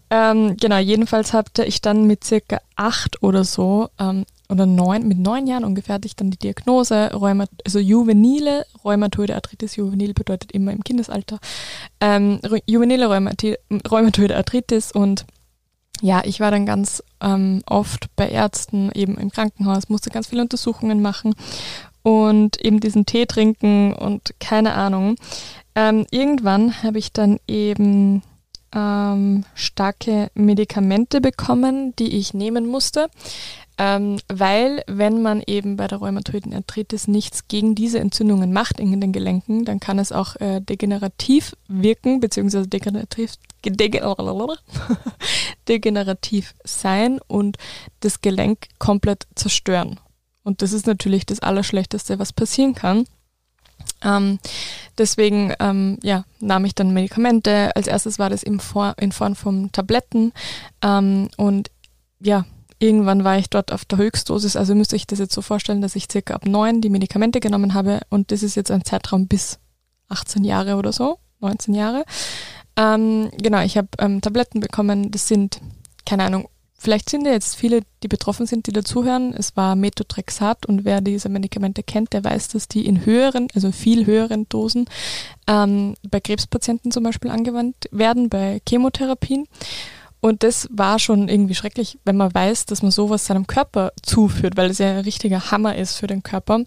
ähm, 0.09 0.57
genau, 0.57 0.77
jedenfalls 0.77 1.33
hatte 1.33 1.63
ich 1.63 1.81
dann 1.81 2.05
mit 2.05 2.23
circa 2.23 2.59
acht 2.75 3.23
oder 3.23 3.43
so, 3.43 3.89
ähm, 3.99 4.25
oder 4.49 4.65
neun, 4.65 5.07
mit 5.07 5.17
neun 5.17 5.47
Jahren 5.47 5.63
ungefähr 5.63 5.95
hatte 5.95 6.05
ich 6.05 6.15
dann 6.15 6.29
die 6.29 6.37
Diagnose, 6.37 7.11
Rheumat 7.13 7.49
also 7.65 7.79
juvenile 7.79 8.65
Rheumatoide 8.83 9.35
Arthritis, 9.35 9.75
juvenil 9.75 10.13
bedeutet 10.13 10.51
immer 10.51 10.71
im 10.71 10.83
Kindesalter, 10.83 11.39
ähm, 11.99 12.39
juvenile 12.67 13.07
Rheumatoide 13.07 14.37
Arthritis. 14.37 14.91
Und 14.91 15.25
ja, 16.01 16.21
ich 16.25 16.39
war 16.39 16.51
dann 16.51 16.65
ganz 16.65 17.01
ähm, 17.21 17.63
oft 17.65 18.15
bei 18.15 18.29
Ärzten, 18.29 18.91
eben 18.93 19.17
im 19.17 19.31
Krankenhaus, 19.31 19.89
musste 19.89 20.09
ganz 20.09 20.27
viele 20.27 20.41
Untersuchungen 20.41 21.01
machen 21.01 21.33
und 22.03 22.63
eben 22.63 22.79
diesen 22.79 23.05
Tee 23.05 23.25
trinken 23.25 23.93
und 23.93 24.35
keine 24.39 24.73
Ahnung. 24.73 25.15
Ähm, 25.75 26.05
irgendwann 26.11 26.83
habe 26.83 26.99
ich 26.99 27.11
dann 27.11 27.39
eben 27.47 28.21
ähm, 28.75 29.45
starke 29.55 30.29
Medikamente 30.35 31.21
bekommen, 31.21 31.95
die 31.97 32.17
ich 32.17 32.33
nehmen 32.33 32.67
musste, 32.67 33.09
ähm, 33.77 34.19
weil 34.27 34.83
wenn 34.87 35.21
man 35.21 35.41
eben 35.45 35.77
bei 35.77 35.87
der 35.87 35.97
rheumatoiden 35.97 36.53
Arthritis 36.53 37.07
nichts 37.07 37.47
gegen 37.47 37.73
diese 37.73 37.99
Entzündungen 37.99 38.53
macht 38.53 38.79
in 38.79 39.01
den 39.01 39.11
Gelenken, 39.11 39.65
dann 39.65 39.79
kann 39.79 39.97
es 39.97 40.11
auch 40.11 40.35
äh, 40.35 40.61
degenerativ 40.61 41.55
wirken, 41.67 42.19
beziehungsweise 42.19 42.67
degenerativ, 42.67 43.33
degenerativ 45.67 46.53
sein 46.63 47.19
und 47.27 47.57
das 48.01 48.21
Gelenk 48.21 48.67
komplett 48.77 49.25
zerstören. 49.35 49.99
Und 50.43 50.61
das 50.61 50.73
ist 50.73 50.87
natürlich 50.87 51.25
das 51.25 51.39
Allerschlechteste, 51.39 52.19
was 52.19 52.33
passieren 52.33 52.75
kann. 52.75 53.05
Ähm, 54.03 54.39
deswegen 54.97 55.53
ähm, 55.59 55.97
ja, 56.03 56.25
nahm 56.39 56.65
ich 56.65 56.75
dann 56.75 56.93
Medikamente. 56.93 57.75
Als 57.75 57.87
erstes 57.87 58.19
war 58.19 58.29
das 58.29 58.43
in, 58.43 58.59
Form, 58.59 58.93
in 58.99 59.11
Form 59.11 59.35
von 59.35 59.71
Tabletten. 59.71 60.33
Ähm, 60.81 61.29
und 61.37 61.71
ja, 62.19 62.45
irgendwann 62.79 63.23
war 63.23 63.37
ich 63.37 63.49
dort 63.49 63.71
auf 63.71 63.85
der 63.85 63.97
Höchstdosis. 63.97 64.55
Also 64.55 64.75
müsste 64.75 64.95
ich 64.95 65.07
das 65.07 65.19
jetzt 65.19 65.33
so 65.33 65.41
vorstellen, 65.41 65.81
dass 65.81 65.95
ich 65.95 66.07
circa 66.11 66.33
ab 66.33 66.45
neun 66.45 66.81
die 66.81 66.89
Medikamente 66.89 67.39
genommen 67.39 67.73
habe. 67.73 68.01
Und 68.09 68.31
das 68.31 68.43
ist 68.43 68.55
jetzt 68.55 68.71
ein 68.71 68.83
Zeitraum 68.85 69.27
bis 69.27 69.59
18 70.09 70.43
Jahre 70.43 70.75
oder 70.75 70.91
so, 70.91 71.17
19 71.39 71.73
Jahre. 71.73 72.03
Ähm, 72.75 73.31
genau, 73.41 73.61
ich 73.61 73.77
habe 73.77 73.87
ähm, 73.99 74.21
Tabletten 74.21 74.59
bekommen. 74.59 75.11
Das 75.11 75.27
sind, 75.27 75.61
keine 76.05 76.25
Ahnung, 76.25 76.47
Vielleicht 76.83 77.09
sind 77.09 77.25
ja 77.25 77.31
jetzt 77.31 77.55
viele, 77.55 77.83
die 78.03 78.09
betroffen 78.09 78.45
sind, 78.45 78.67
die 78.67 78.73
dazuhören. 78.73 79.33
Es 79.33 79.55
war 79.55 79.77
Methotrexat 79.77 80.65
und 80.65 80.83
wer 80.83 80.99
diese 80.99 81.29
Medikamente 81.29 81.81
kennt, 81.81 82.11
der 82.11 82.25
weiß, 82.25 82.49
dass 82.49 82.67
die 82.67 82.85
in 82.85 83.05
höheren, 83.05 83.47
also 83.55 83.71
viel 83.71 84.05
höheren 84.05 84.49
Dosen 84.49 84.89
ähm, 85.47 85.95
bei 86.11 86.19
Krebspatienten 86.19 86.91
zum 86.91 87.05
Beispiel 87.05 87.31
angewandt 87.31 87.87
werden, 87.91 88.27
bei 88.27 88.61
Chemotherapien. 88.67 89.47
Und 90.19 90.43
das 90.43 90.67
war 90.71 90.99
schon 90.99 91.29
irgendwie 91.29 91.55
schrecklich, 91.55 91.99
wenn 92.03 92.17
man 92.17 92.33
weiß, 92.33 92.65
dass 92.65 92.81
man 92.81 92.91
sowas 92.91 93.27
seinem 93.27 93.47
Körper 93.47 93.93
zuführt, 94.01 94.57
weil 94.57 94.69
es 94.69 94.79
ja 94.79 94.89
ein 94.89 95.05
richtiger 95.05 95.51
Hammer 95.51 95.77
ist 95.77 95.95
für 95.95 96.07
den 96.07 96.21
Körper. 96.21 96.65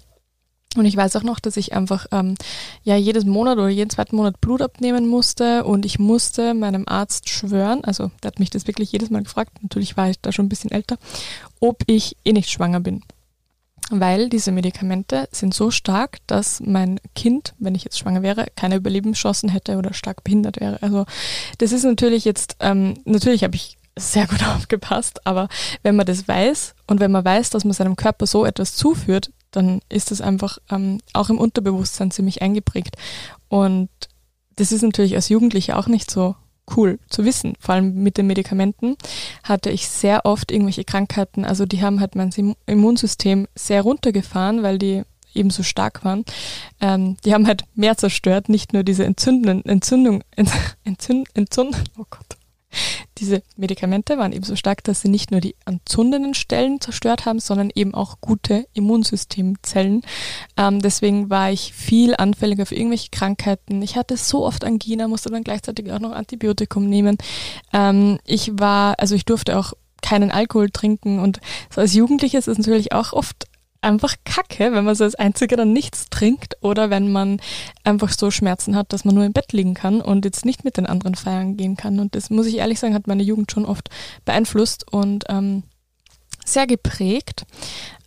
Und 0.77 0.85
ich 0.85 0.97
weiß 0.97 1.17
auch 1.17 1.23
noch, 1.23 1.41
dass 1.41 1.57
ich 1.57 1.73
einfach 1.73 2.07
ähm, 2.13 2.35
ja 2.83 2.97
jedes 2.97 3.25
Monat 3.25 3.59
oder 3.59 3.69
jeden 3.69 3.91
zweiten 3.91 4.17
Monat 4.17 4.41
Blut 4.41 4.63
abnehmen 4.63 5.07
musste 5.07 5.65
und 5.65 5.85
ich 5.85 5.99
musste 5.99 6.55
meinem 6.55 6.85
Arzt 6.87 7.29
schwören, 7.29 7.85
also 7.85 8.11
der 8.23 8.29
hat 8.29 8.39
mich 8.39 8.51
das 8.51 8.67
wirklich 8.67 8.93
jedes 8.93 9.11
Mal 9.11 9.23
gefragt, 9.23 9.63
natürlich 9.63 9.97
war 9.97 10.11
ich 10.11 10.21
da 10.21 10.33
schon 10.33 10.47
ein 10.47 10.51
bisschen 10.51 10.71
älter, 10.71 10.99
ob 11.61 11.83
ich 11.87 12.17
eh 12.25 12.33
nicht 12.33 12.51
schwanger 12.51 12.81
bin. 12.81 13.03
Weil 13.91 14.29
diese 14.29 14.51
Medikamente 14.51 15.29
sind 15.31 15.55
so 15.55 15.71
stark, 15.71 16.19
dass 16.27 16.61
mein 16.61 16.99
Kind, 17.15 17.55
wenn 17.59 17.77
ich 17.77 17.85
jetzt 17.85 17.99
schwanger 17.99 18.23
wäre, 18.23 18.47
keine 18.57 18.77
Überlebenschancen 18.77 19.49
hätte 19.49 19.77
oder 19.77 19.95
stark 19.95 20.25
behindert 20.25 20.59
wäre. 20.61 20.83
Also 20.83 21.07
das 21.59 21.71
ist 21.71 21.85
natürlich 21.85 22.25
jetzt, 22.25 22.57
ähm, 22.59 22.95
natürlich 23.05 23.45
habe 23.45 23.55
ich 23.55 23.77
sehr 23.97 24.27
gut 24.27 24.45
aufgepasst, 24.57 25.25
aber 25.25 25.49
wenn 25.83 25.95
man 25.95 26.07
das 26.07 26.27
weiß 26.27 26.75
und 26.89 26.99
wenn 26.99 27.13
man 27.13 27.25
weiß, 27.25 27.51
dass 27.51 27.65
man 27.65 27.75
seinem 27.75 27.95
Körper 27.95 28.27
so 28.27 28.45
etwas 28.45 28.75
zuführt, 28.75 29.31
dann 29.57 29.81
ist 29.89 30.11
das 30.11 30.21
einfach 30.21 30.59
ähm, 30.71 31.01
auch 31.13 31.31
im 31.31 31.39
Unterbewusstsein 31.39 32.11
ziemlich 32.11 32.43
eingeprägt. 32.43 32.97
Und 33.49 33.89
das 34.57 34.73
ist 34.73 34.83
natürlich 34.83 35.15
als 35.15 35.29
Jugendliche 35.29 35.77
auch 35.77 35.87
nicht 35.87 36.11
so 36.11 36.37
cool 36.77 36.99
zu 37.09 37.25
wissen. 37.25 37.55
Vor 37.61 37.75
allem 37.75 38.03
mit 38.03 38.19
den 38.19 38.27
Medikamenten 38.27 38.97
hatte 39.43 39.71
ich 39.71 39.89
sehr 39.89 40.27
oft 40.27 40.51
irgendwelche 40.51 40.85
Krankheiten. 40.85 41.45
Also 41.45 41.65
die 41.65 41.83
haben 41.83 42.01
halt 42.01 42.17
mein 42.17 42.55
Immunsystem 42.67 43.47
sehr 43.55 43.83
runtergefahren, 43.83 44.63
weil 44.63 44.79
die 44.79 45.03
eben 45.35 45.51
so 45.51 45.63
stark 45.63 46.05
waren. 46.05 46.25
Ähm, 46.81 47.17
die 47.25 47.35
haben 47.35 47.47
halt 47.47 47.65
mehr 47.75 47.97
zerstört, 47.97 48.49
nicht 48.49 48.73
nur 48.73 48.83
diese 48.83 49.05
entzündenden 49.05 49.65
Entzündung, 49.65 50.23
Entzünd, 50.85 51.29
Entzünd, 51.35 51.77
oh 51.99 52.05
Gott, 52.11 52.37
diese 53.19 53.43
Medikamente 53.57 54.19
waren 54.19 54.33
eben 54.33 54.45
so 54.45 54.57
stark, 54.57 54.85
dass 54.85 55.01
sie 55.01 55.09
nicht 55.09 55.31
nur 55.31 55.41
die 55.41 55.57
entzündenden 55.65 56.35
Stellen 56.35 56.81
zerstört 56.81 57.27
haben, 57.27 57.41
sondern 57.41 57.71
eben 57.75 57.95
auch 57.95 58.21
gute 58.21 58.67
Immunsystemzellen. 58.75 60.03
Ähm, 60.57 60.81
deswegen 60.81 61.31
war 61.31 61.51
ich 61.51 61.73
viel 61.73 62.15
anfälliger 62.17 62.67
für 62.67 62.75
irgendwelche 62.75 63.11
Krankheiten. 63.11 63.83
Ich 63.83 63.97
hatte 63.97 64.17
so 64.17 64.45
oft 64.45 64.65
Angina, 64.65 65.09
musste 65.09 65.31
dann 65.31 65.45
gleichzeitig 65.45 65.91
auch 65.93 66.01
noch 66.01 66.13
Antibiotikum 66.13 66.89
nehmen. 66.89 67.19
Ähm, 67.73 68.19
ich 68.25 68.51
war, 68.59 68.99
also 68.99 69.15
ich 69.15 69.25
durfte 69.25 69.59
auch 69.59 69.73
keinen 70.03 70.31
Alkohol 70.31 70.71
trinken 70.71 71.19
und 71.19 71.41
so 71.75 71.81
als 71.81 71.95
Jugendliche 71.95 72.39
ist 72.39 72.49
es 72.49 72.59
natürlich 72.59 72.93
auch 72.93 73.13
oft 73.13 73.47
einfach 73.81 74.15
kacke, 74.25 74.73
wenn 74.73 74.85
man 74.85 74.95
so 74.95 75.05
als 75.05 75.15
Einziger 75.15 75.57
dann 75.57 75.73
nichts 75.73 76.09
trinkt 76.11 76.57
oder 76.61 76.91
wenn 76.91 77.13
man 77.13 77.41
einfach 77.85 78.13
so 78.13 78.31
Schmerzen 78.31 78.77
hat, 78.77 78.93
dass 78.93 79.05
man 79.05 79.15
nur 79.15 79.25
im 79.25 79.33
Bett 79.33 79.53
liegen 79.53 79.75
kann 79.75 80.01
und 80.01 80.25
jetzt 80.25 80.45
nicht 80.45 80.65
mit 80.65 80.77
den 80.77 80.87
anderen 80.87 81.15
feiern 81.15 81.57
gehen 81.57 81.77
kann. 81.77 82.01
Und 82.01 82.15
das 82.15 82.31
muss 82.31 82.47
ich 82.47 82.57
ehrlich 82.57 82.81
sagen, 82.81 82.95
hat 82.95 83.07
meine 83.07 83.23
Jugend 83.23 83.53
schon 83.53 83.65
oft 83.65 83.91
beeinflusst 84.25 84.91
und 84.93 85.25
ähm, 85.29 85.63
sehr 86.45 86.67
geprägt. 86.67 87.45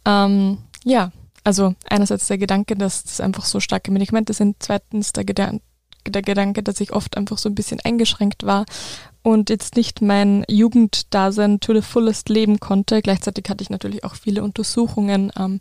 Ähm, 0.06 0.60
ja, 0.84 1.12
also 1.44 1.76
einerseits 1.90 2.28
der 2.28 2.38
Gedanke, 2.38 2.76
dass 2.76 3.04
das 3.04 3.22
einfach 3.22 3.46
so 3.46 3.60
starke 3.60 3.92
Medikamente 3.92 4.34
sind, 4.34 4.58
zweitens 4.60 5.14
der, 5.14 5.26
Gedan 5.26 5.62
der 6.08 6.22
Gedanke, 6.22 6.64
dass 6.64 6.80
ich 6.80 6.94
oft 6.94 7.18
einfach 7.18 7.38
so 7.38 7.50
ein 7.50 7.56
bisschen 7.56 7.80
eingeschränkt 7.84 8.46
war 8.46 8.66
und 9.22 9.50
jetzt 9.50 9.76
nicht 9.76 10.02
mein 10.02 10.46
Jugenddasein 10.48 11.60
to 11.60 11.74
the 11.74 11.82
fullest 11.82 12.30
leben 12.30 12.60
konnte. 12.60 13.02
Gleichzeitig 13.02 13.50
hatte 13.50 13.62
ich 13.62 13.70
natürlich 13.70 14.04
auch 14.04 14.16
viele 14.16 14.44
Untersuchungen. 14.44 15.32
Ähm, 15.38 15.60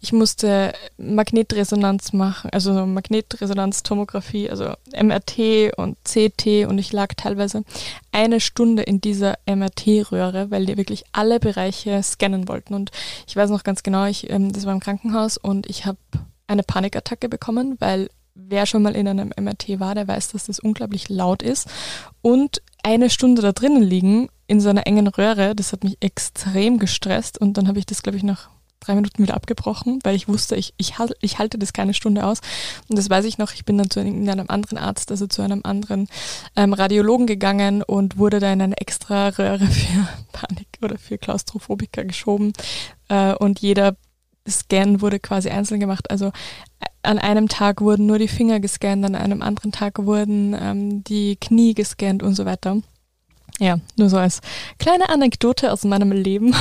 ich 0.00 0.12
musste 0.12 0.72
Magnetresonanz 0.96 2.12
machen, 2.12 2.50
also 2.52 2.86
Magnetresonanztomographie, 2.86 4.50
also 4.50 4.72
MRT 4.92 5.76
und 5.76 5.96
CT 6.04 6.66
und 6.68 6.78
ich 6.78 6.92
lag 6.92 7.14
teilweise 7.16 7.64
eine 8.10 8.40
Stunde 8.40 8.82
in 8.82 9.00
dieser 9.00 9.38
MRT-Röhre, 9.46 10.50
weil 10.50 10.66
die 10.66 10.76
wirklich 10.76 11.04
alle 11.12 11.40
Bereiche 11.40 12.02
scannen 12.02 12.48
wollten. 12.48 12.74
Und 12.74 12.90
ich 13.26 13.36
weiß 13.36 13.50
noch 13.50 13.64
ganz 13.64 13.82
genau, 13.82 14.06
ich, 14.06 14.28
ähm, 14.30 14.52
das 14.52 14.66
war 14.66 14.72
im 14.72 14.80
Krankenhaus 14.80 15.36
und 15.36 15.68
ich 15.68 15.86
habe 15.86 15.98
eine 16.48 16.62
Panikattacke 16.62 17.28
bekommen, 17.28 17.76
weil 17.78 18.08
wer 18.48 18.66
schon 18.66 18.82
mal 18.82 18.96
in 18.96 19.08
einem 19.08 19.32
MRT 19.38 19.80
war, 19.80 19.94
der 19.94 20.08
weiß, 20.08 20.32
dass 20.32 20.46
das 20.46 20.58
unglaublich 20.58 21.08
laut 21.08 21.42
ist. 21.42 21.68
Und 22.22 22.62
eine 22.82 23.10
Stunde 23.10 23.42
da 23.42 23.52
drinnen 23.52 23.82
liegen 23.82 24.28
in 24.46 24.60
so 24.60 24.70
einer 24.70 24.86
engen 24.86 25.06
Röhre, 25.08 25.54
das 25.54 25.72
hat 25.72 25.84
mich 25.84 25.98
extrem 26.00 26.78
gestresst 26.78 27.38
und 27.38 27.58
dann 27.58 27.68
habe 27.68 27.78
ich 27.78 27.86
das, 27.86 28.02
glaube 28.02 28.16
ich, 28.16 28.24
nach 28.24 28.48
drei 28.80 28.94
Minuten 28.94 29.22
wieder 29.22 29.34
abgebrochen, 29.34 29.98
weil 30.04 30.14
ich 30.14 30.28
wusste, 30.28 30.56
ich, 30.56 30.72
ich, 30.76 30.94
ich 31.20 31.38
halte 31.38 31.58
das 31.58 31.72
keine 31.72 31.94
Stunde 31.94 32.24
aus. 32.24 32.40
Und 32.88 32.96
das 32.96 33.10
weiß 33.10 33.24
ich 33.24 33.36
noch, 33.36 33.52
ich 33.52 33.64
bin 33.64 33.76
dann 33.76 33.90
zu 33.90 34.00
einem 34.00 34.46
anderen 34.48 34.78
Arzt, 34.78 35.10
also 35.10 35.26
zu 35.26 35.42
einem 35.42 35.62
anderen 35.64 36.08
ähm, 36.56 36.72
Radiologen 36.72 37.26
gegangen 37.26 37.82
und 37.82 38.18
wurde 38.18 38.38
da 38.38 38.52
in 38.52 38.62
eine 38.62 38.78
extra 38.78 39.28
Röhre 39.28 39.66
für 39.66 40.08
Panik 40.32 40.68
oder 40.80 40.96
für 40.96 41.18
Klaustrophobiker 41.18 42.04
geschoben. 42.04 42.52
Äh, 43.08 43.34
und 43.34 43.58
jeder 43.60 43.96
Scan 44.50 45.00
wurde 45.00 45.18
quasi 45.18 45.50
einzeln 45.50 45.80
gemacht. 45.80 46.10
Also 46.10 46.26
äh, 46.26 46.86
an 47.02 47.18
einem 47.18 47.48
Tag 47.48 47.80
wurden 47.80 48.06
nur 48.06 48.18
die 48.18 48.28
Finger 48.28 48.60
gescannt, 48.60 49.04
an 49.04 49.14
einem 49.14 49.42
anderen 49.42 49.72
Tag 49.72 49.98
wurden 49.98 50.56
ähm, 50.58 51.04
die 51.04 51.36
Knie 51.36 51.74
gescannt 51.74 52.22
und 52.22 52.34
so 52.34 52.44
weiter. 52.44 52.82
Ja, 53.58 53.78
nur 53.96 54.08
so 54.08 54.18
als 54.18 54.40
kleine 54.78 55.08
Anekdote 55.08 55.72
aus 55.72 55.84
meinem 55.84 56.12
Leben. 56.12 56.54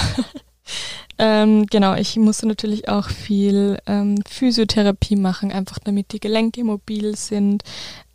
ähm, 1.20 1.66
genau, 1.68 1.96
ich 1.96 2.16
musste 2.18 2.48
natürlich 2.48 2.90
auch 2.90 3.10
viel 3.10 3.78
ähm, 3.86 4.16
Physiotherapie 4.28 5.16
machen, 5.16 5.52
einfach 5.52 5.80
damit 5.80 6.12
die 6.12 6.20
Gelenke 6.20 6.64
mobil 6.64 7.16
sind. 7.16 7.64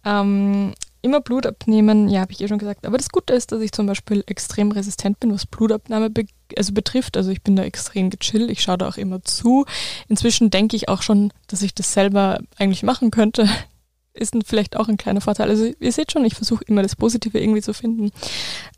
Ähm, 0.05 0.73
immer 1.03 1.21
Blut 1.21 1.47
abnehmen, 1.47 2.09
ja, 2.09 2.21
habe 2.21 2.33
ich 2.33 2.41
eh 2.41 2.49
schon 2.49 2.59
gesagt. 2.59 2.87
Aber 2.87 2.97
das 2.97 3.11
Gute 3.11 3.35
ist, 3.35 3.53
dass 3.53 3.61
ich 3.61 3.73
zum 3.73 3.87
Beispiel 3.87 4.25
extrem 4.27 4.71
resistent 4.71 5.21
bin, 5.21 5.33
was 5.33 5.47
Blutabnahme 5.47 6.11
be 6.11 6.25
also 6.59 6.73
betrifft. 6.73 7.17
Also 7.17 7.31
ich 7.31 7.43
bin 7.43 7.57
da 7.57 7.63
extrem 7.63 8.11
gechillt, 8.11 8.51
ich 8.51 8.63
schaue 8.63 8.79
da 8.79 8.89
auch 8.89 8.97
immer 8.97 9.23
zu. 9.23 9.67
Inzwischen 10.09 10.51
denke 10.51 10.77
ich 10.77 10.89
auch 10.89 11.03
schon, 11.03 11.33
dass 11.47 11.63
ich 11.63 11.75
das 11.75 11.93
selber 11.93 12.41
eigentlich 12.59 12.83
machen 12.83 13.11
könnte. 13.11 13.49
Ist 14.15 14.35
vielleicht 14.45 14.77
auch 14.77 14.89
ein 14.89 14.99
kleiner 14.99 15.23
Vorteil. 15.23 15.49
Also 15.49 15.73
ihr 15.81 15.93
seht 15.93 16.13
schon, 16.13 16.25
ich 16.27 16.35
versuche 16.35 16.65
immer 16.65 16.83
das 16.83 16.97
Positive 16.97 17.41
irgendwie 17.41 17.63
zu 17.63 17.73
finden. 17.73 18.11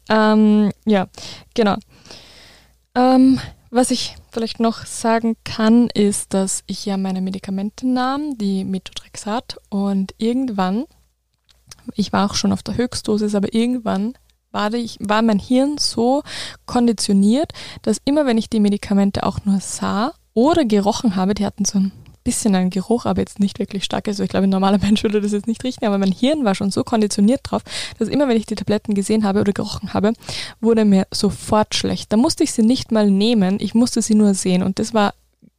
Ähm, 0.09 0.71
ja, 0.85 1.09
genau. 1.55 1.77
Ähm, 2.95 3.41
was 3.71 3.91
ich 3.91 4.15
vielleicht 4.31 4.61
noch 4.61 4.87
sagen 4.87 5.37
kann, 5.43 5.89
ist, 5.89 6.35
dass 6.35 6.63
ich 6.69 6.87
ja 6.87 6.97
meine 6.97 7.21
Medikamente 7.21 7.89
nahm, 7.89 8.39
die 8.39 8.63
Methotrexat, 8.63 9.57
und 9.71 10.15
irgendwann 10.19 10.85
ich 11.95 12.13
war 12.13 12.31
auch 12.31 12.35
schon 12.35 12.53
auf 12.53 12.63
der 12.63 12.77
Höchstdosis, 12.77 13.35
aber 13.35 13.53
irgendwann 13.55 14.15
war, 14.55 14.73
ich, 14.73 14.97
war 15.01 15.21
mein 15.21 15.39
Hirn 15.39 15.77
so 15.79 16.23
konditioniert, 16.65 17.53
dass 17.83 18.01
immer 18.05 18.25
wenn 18.25 18.39
ich 18.39 18.49
die 18.49 18.61
Medikamente 18.61 19.25
auch 19.25 19.45
nur 19.45 19.61
sah 19.61 20.15
oder 20.33 20.65
gerochen 20.65 21.17
habe, 21.17 21.35
die 21.35 21.45
hatten 21.45 21.65
so 21.65 21.79
ein 21.79 21.93
bisschen 22.23 22.55
einen 22.55 22.71
Geruch, 22.71 23.05
aber 23.05 23.21
jetzt 23.21 23.39
nicht 23.39 23.59
wirklich 23.59 23.85
stark. 23.85 24.09
Also 24.09 24.23
ich 24.23 24.31
glaube, 24.31 24.47
ein 24.47 24.51
normaler 24.51 24.79
Mensch 24.83 25.03
würde 25.03 25.21
das 25.21 25.33
jetzt 25.33 25.47
nicht 25.47 25.63
riechen, 25.65 25.85
aber 25.85 25.99
mein 25.99 26.13
Hirn 26.13 26.45
war 26.45 26.55
schon 26.55 26.71
so 26.71 26.85
konditioniert 26.85 27.41
drauf, 27.43 27.63
dass 27.99 28.09
immer 28.09 28.29
wenn 28.29 28.37
ich 28.37 28.47
die 28.47 28.55
Tabletten 28.55 28.95
gesehen 28.95 29.25
habe 29.25 29.41
oder 29.41 29.53
gerochen 29.53 29.93
habe, 29.93 30.13
wurde 30.61 30.85
mir 30.85 31.07
sofort 31.13 31.75
schlecht. 31.75 32.13
Da 32.13 32.17
musste 32.17 32.45
ich 32.45 32.53
sie 32.53 32.63
nicht 32.63 32.93
mal 32.93 33.11
nehmen, 33.11 33.59
ich 33.61 33.75
musste 33.75 34.01
sie 34.03 34.15
nur 34.15 34.35
sehen 34.35 34.63
und 34.63 34.79
das 34.79 34.95
war 34.95 35.15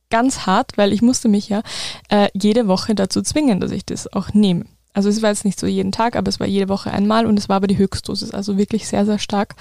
ganz 0.09 0.45
hart, 0.45 0.77
weil 0.77 0.93
ich 0.93 1.01
musste 1.01 1.27
mich 1.27 1.49
ja 1.49 1.61
äh, 2.09 2.29
jede 2.33 2.67
Woche 2.67 2.95
dazu 2.95 3.21
zwingen, 3.21 3.59
dass 3.59 3.71
ich 3.71 3.85
das 3.85 4.11
auch 4.11 4.33
nehme. 4.33 4.65
Also 4.95 5.09
es 5.09 5.21
war 5.21 5.29
jetzt 5.29 5.45
nicht 5.45 5.59
so 5.59 5.67
jeden 5.67 5.91
Tag, 5.91 6.15
aber 6.15 6.29
es 6.29 6.39
war 6.39 6.47
jede 6.47 6.69
Woche 6.69 6.89
einmal 6.89 7.25
und 7.25 7.37
es 7.37 7.49
war 7.49 7.57
aber 7.57 7.67
die 7.67 7.77
Höchstdosis, 7.77 8.31
also 8.31 8.57
wirklich 8.57 8.87
sehr, 8.87 9.05
sehr 9.05 9.19
stark. 9.19 9.55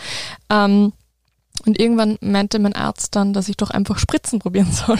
Ähm, 0.49 0.93
und 1.67 1.79
irgendwann 1.79 2.19
meinte 2.21 2.59
mein 2.61 2.75
Arzt 2.75 3.17
dann, 3.17 3.33
dass 3.33 3.49
ich 3.49 3.57
doch 3.57 3.71
einfach 3.71 3.99
Spritzen 3.99 4.39
probieren 4.39 4.73
soll. 4.87 4.99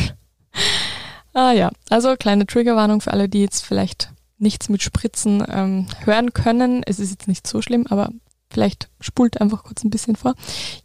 ah 1.33 1.53
ja, 1.53 1.71
also 1.89 2.17
kleine 2.17 2.47
Triggerwarnung 2.47 3.01
für 3.01 3.13
alle, 3.13 3.29
die 3.29 3.43
jetzt 3.43 3.65
vielleicht 3.65 4.11
nichts 4.39 4.69
mit 4.69 4.83
Spritzen 4.83 5.45
ähm, 5.49 5.87
hören 6.05 6.33
können. 6.33 6.83
Es 6.85 6.99
ist 6.99 7.11
jetzt 7.11 7.29
nicht 7.29 7.47
so 7.47 7.63
schlimm, 7.63 7.87
aber 7.89 8.11
vielleicht 8.51 8.89
spult 9.01 9.41
einfach 9.41 9.63
kurz 9.63 9.85
ein 9.85 9.91
bisschen 9.91 10.17
vor. 10.17 10.35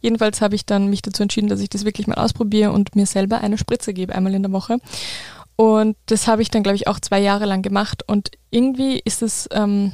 Jedenfalls 0.00 0.40
habe 0.40 0.54
ich 0.54 0.64
dann 0.64 0.88
mich 0.88 1.02
dazu 1.02 1.24
entschieden, 1.24 1.48
dass 1.48 1.60
ich 1.60 1.68
das 1.68 1.84
wirklich 1.84 2.06
mal 2.06 2.18
ausprobiere 2.18 2.70
und 2.70 2.94
mir 2.94 3.06
selber 3.06 3.40
eine 3.40 3.58
Spritze 3.58 3.92
gebe, 3.92 4.14
einmal 4.14 4.34
in 4.34 4.42
der 4.42 4.52
Woche. 4.52 4.78
Und 5.60 5.98
das 6.06 6.26
habe 6.26 6.40
ich 6.40 6.48
dann, 6.48 6.62
glaube 6.62 6.76
ich, 6.76 6.86
auch 6.86 7.00
zwei 7.00 7.20
Jahre 7.20 7.44
lang 7.44 7.60
gemacht. 7.60 8.02
Und 8.06 8.30
irgendwie 8.48 8.98
ist 9.04 9.20
es, 9.20 9.46
ähm, 9.52 9.92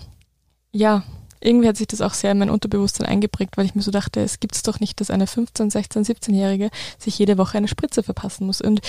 ja, 0.70 1.02
irgendwie 1.40 1.66
hat 1.66 1.76
sich 1.76 1.88
das 1.88 2.02
auch 2.02 2.14
sehr 2.14 2.30
in 2.30 2.38
mein 2.38 2.50
Unterbewusstsein 2.50 3.04
eingeprägt, 3.04 3.56
weil 3.56 3.66
ich 3.66 3.74
mir 3.74 3.82
so 3.82 3.90
dachte, 3.90 4.20
es 4.20 4.38
gibt 4.38 4.54
es 4.54 4.62
doch 4.62 4.78
nicht, 4.78 5.00
dass 5.00 5.10
eine 5.10 5.26
15, 5.26 5.70
16, 5.70 6.04
17-Jährige 6.04 6.70
sich 7.00 7.18
jede 7.18 7.36
Woche 7.36 7.58
eine 7.58 7.66
Spritze 7.66 8.04
verpassen 8.04 8.46
muss. 8.46 8.60
Und 8.60 8.80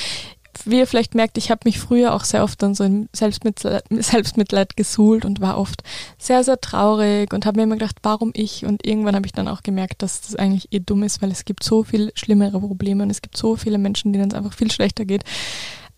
wie 0.65 0.77
ihr 0.77 0.85
vielleicht 0.85 1.15
merkt, 1.15 1.39
ich 1.39 1.49
habe 1.49 1.61
mich 1.65 1.79
früher 1.79 2.13
auch 2.13 2.23
sehr 2.23 2.43
oft 2.43 2.61
dann 2.61 2.75
so 2.75 2.83
in 2.83 3.09
Selbstmitleid, 3.11 3.83
Selbstmitleid 3.89 4.77
gesuhlt 4.77 5.25
und 5.25 5.41
war 5.41 5.57
oft 5.57 5.81
sehr, 6.19 6.43
sehr 6.43 6.61
traurig 6.61 7.33
und 7.33 7.47
habe 7.47 7.57
mir 7.57 7.63
immer 7.63 7.77
gedacht, 7.77 7.97
warum 8.03 8.29
ich? 8.35 8.65
Und 8.65 8.85
irgendwann 8.85 9.15
habe 9.15 9.25
ich 9.25 9.33
dann 9.33 9.47
auch 9.47 9.63
gemerkt, 9.63 10.03
dass 10.03 10.21
das 10.21 10.35
eigentlich 10.35 10.71
eh 10.71 10.79
dumm 10.79 11.01
ist, 11.01 11.23
weil 11.23 11.31
es 11.31 11.43
gibt 11.43 11.63
so 11.63 11.83
viel 11.83 12.11
schlimmere 12.13 12.59
Probleme 12.59 13.01
und 13.01 13.09
es 13.09 13.23
gibt 13.23 13.35
so 13.35 13.55
viele 13.55 13.79
Menschen, 13.79 14.13
denen 14.13 14.29
es 14.29 14.35
einfach 14.35 14.53
viel 14.53 14.69
schlechter 14.69 15.05
geht. 15.05 15.23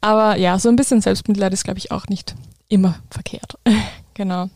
Aber 0.01 0.38
ja, 0.38 0.58
so 0.60 0.70
ein 0.70 0.75
bisschen 0.75 1.01
Selbstmitleid 1.01 1.53
ist, 1.53 1.63
glaube 1.63 1.79
ich, 1.79 1.91
auch 1.91 2.08
nicht 2.08 2.36
immer 2.70 3.00
verkehrt. 3.10 3.58
genau. 4.13 4.50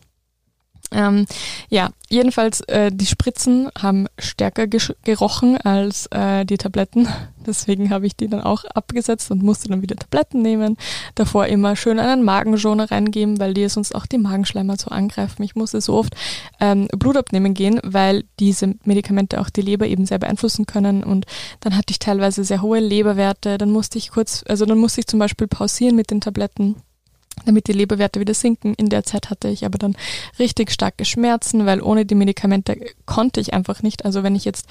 Ähm, 0.92 1.26
ja, 1.70 1.90
jedenfalls, 2.10 2.62
äh, 2.62 2.92
die 2.94 3.06
Spritzen 3.06 3.70
haben 3.78 4.08
stärker 4.20 4.68
gerochen 4.68 5.58
als 5.58 6.08
äh, 6.08 6.46
die 6.46 6.58
Tabletten. 6.58 7.08
Deswegen 7.46 7.90
habe 7.90 8.06
ich 8.06 8.16
die 8.16 8.30
dann 8.30 8.42
auch 8.42 8.64
abgesetzt 8.64 9.30
und 9.32 9.44
musste 9.44 9.68
dann 9.68 9.82
wieder 9.82 9.96
Tabletten 9.96 10.42
nehmen. 10.42 10.78
Davor 11.16 11.48
immer 11.48 11.76
schön 11.76 12.00
einen 12.00 12.24
Magenschoner 12.24 12.90
reingeben, 12.90 13.40
weil 13.40 13.54
die 13.54 13.68
sonst 13.68 13.96
auch 13.96 14.06
die 14.06 14.18
Magenschleimer 14.18 14.78
so 14.78 14.90
angreifen. 14.90 15.44
Ich 15.44 15.56
musste 15.56 15.82
so 15.82 15.96
oft 15.96 16.16
ähm, 16.62 16.88
Blut 16.98 17.18
abnehmen 17.18 17.54
gehen, 17.54 17.82
weil 17.84 18.24
diese 18.40 18.76
Medikamente 18.86 19.42
auch 19.42 19.50
die 19.50 19.62
Leber 19.62 19.88
eben 19.88 20.06
sehr 20.06 20.20
beeinflussen 20.20 20.66
können. 20.66 21.04
Und 21.04 21.26
dann 21.60 21.76
hatte 21.76 21.92
ich 21.92 22.00
teilweise 22.00 22.46
sehr 22.46 22.62
hohe 22.62 22.80
Leberwerte. 22.80 23.58
Dann 23.58 23.72
musste 23.72 23.98
ich 23.98 24.12
kurz, 24.12 24.44
also 24.48 24.66
dann 24.66 24.78
musste 24.78 25.02
ich 25.02 25.08
zum 25.08 25.20
Beispiel 25.20 25.48
pausieren 25.48 25.96
mit 25.96 26.12
den 26.12 26.22
Tabletten 26.22 26.76
damit 27.46 27.68
die 27.68 27.74
Leberwerte 27.74 28.20
wieder 28.20 28.34
sinken. 28.34 28.74
In 28.76 28.90
der 28.90 29.04
Zeit 29.04 29.30
hatte 29.30 29.48
ich 29.50 29.66
aber 29.66 29.78
dann 29.78 29.96
richtig 30.40 30.72
starke 30.72 31.06
Schmerzen, 31.06 31.66
weil 31.66 31.82
ohne 31.82 32.06
die 32.06 32.16
Medikamente 32.16 32.80
konnte 33.06 33.40
ich 33.40 33.54
einfach 33.54 33.82
nicht. 33.82 34.06
Also 34.06 34.24
wenn 34.24 34.36
ich 34.36 34.46
jetzt 34.46 34.68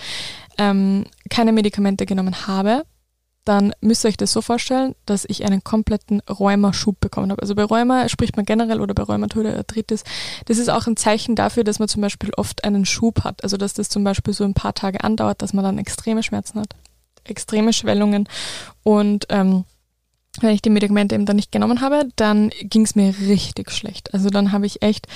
ähm, 0.58 1.04
keine 1.30 1.52
Medikamente 1.52 2.06
genommen 2.06 2.46
habe, 2.46 2.84
dann 3.44 3.72
müsst 3.80 4.04
ihr 4.04 4.08
euch 4.08 4.16
das 4.16 4.32
so 4.32 4.40
vorstellen, 4.40 4.94
dass 5.04 5.24
ich 5.24 5.44
einen 5.44 5.64
kompletten 5.64 6.20
Rheumaschub 6.20 7.00
bekommen 7.00 7.32
habe. 7.32 7.42
Also 7.42 7.54
bei 7.54 7.64
Rheuma 7.64 8.08
spricht 8.08 8.36
man 8.36 8.46
generell 8.46 8.80
oder 8.80 8.94
bei 8.94 9.02
Rheumatoide 9.02 9.56
Arthritis, 9.56 10.04
das 10.46 10.58
ist 10.58 10.68
auch 10.68 10.86
ein 10.86 10.96
Zeichen 10.96 11.34
dafür, 11.34 11.64
dass 11.64 11.80
man 11.80 11.88
zum 11.88 12.02
Beispiel 12.02 12.30
oft 12.36 12.64
einen 12.64 12.86
Schub 12.86 13.24
hat. 13.24 13.42
Also 13.42 13.56
dass 13.56 13.74
das 13.74 13.88
zum 13.88 14.04
Beispiel 14.04 14.32
so 14.32 14.44
ein 14.44 14.54
paar 14.54 14.74
Tage 14.74 15.02
andauert, 15.02 15.42
dass 15.42 15.54
man 15.54 15.64
dann 15.64 15.78
extreme 15.78 16.22
Schmerzen 16.22 16.60
hat, 16.60 16.76
extreme 17.24 17.72
Schwellungen 17.72 18.28
und 18.84 19.26
ähm, 19.28 19.64
wenn 20.40 20.50
ich 20.50 20.62
die 20.62 20.70
Medikamente 20.70 21.14
eben 21.14 21.26
dann 21.26 21.36
nicht 21.36 21.52
genommen 21.52 21.80
habe, 21.80 22.08
dann 22.16 22.50
ging 22.62 22.82
es 22.82 22.94
mir 22.94 23.14
richtig 23.26 23.70
schlecht. 23.70 24.14
Also 24.14 24.30
dann 24.30 24.52
habe 24.52 24.66
ich 24.66 24.82
echt 24.82 25.06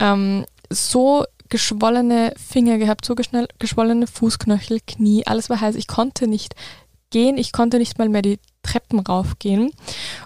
ähm, 0.00 0.44
so 0.70 1.24
geschwollene 1.48 2.34
Finger 2.36 2.78
gehabt, 2.78 3.04
so 3.04 3.14
geschwollene 3.14 4.06
Fußknöchel, 4.06 4.80
Knie, 4.86 5.26
alles 5.26 5.48
war 5.48 5.60
heiß. 5.60 5.76
Ich 5.76 5.86
konnte 5.86 6.26
nicht 6.26 6.54
gehen, 7.10 7.38
ich 7.38 7.52
konnte 7.52 7.78
nicht 7.78 7.98
mal 7.98 8.08
mehr 8.08 8.22
die 8.22 8.38
Treppen 8.62 8.98
raufgehen. 8.98 9.70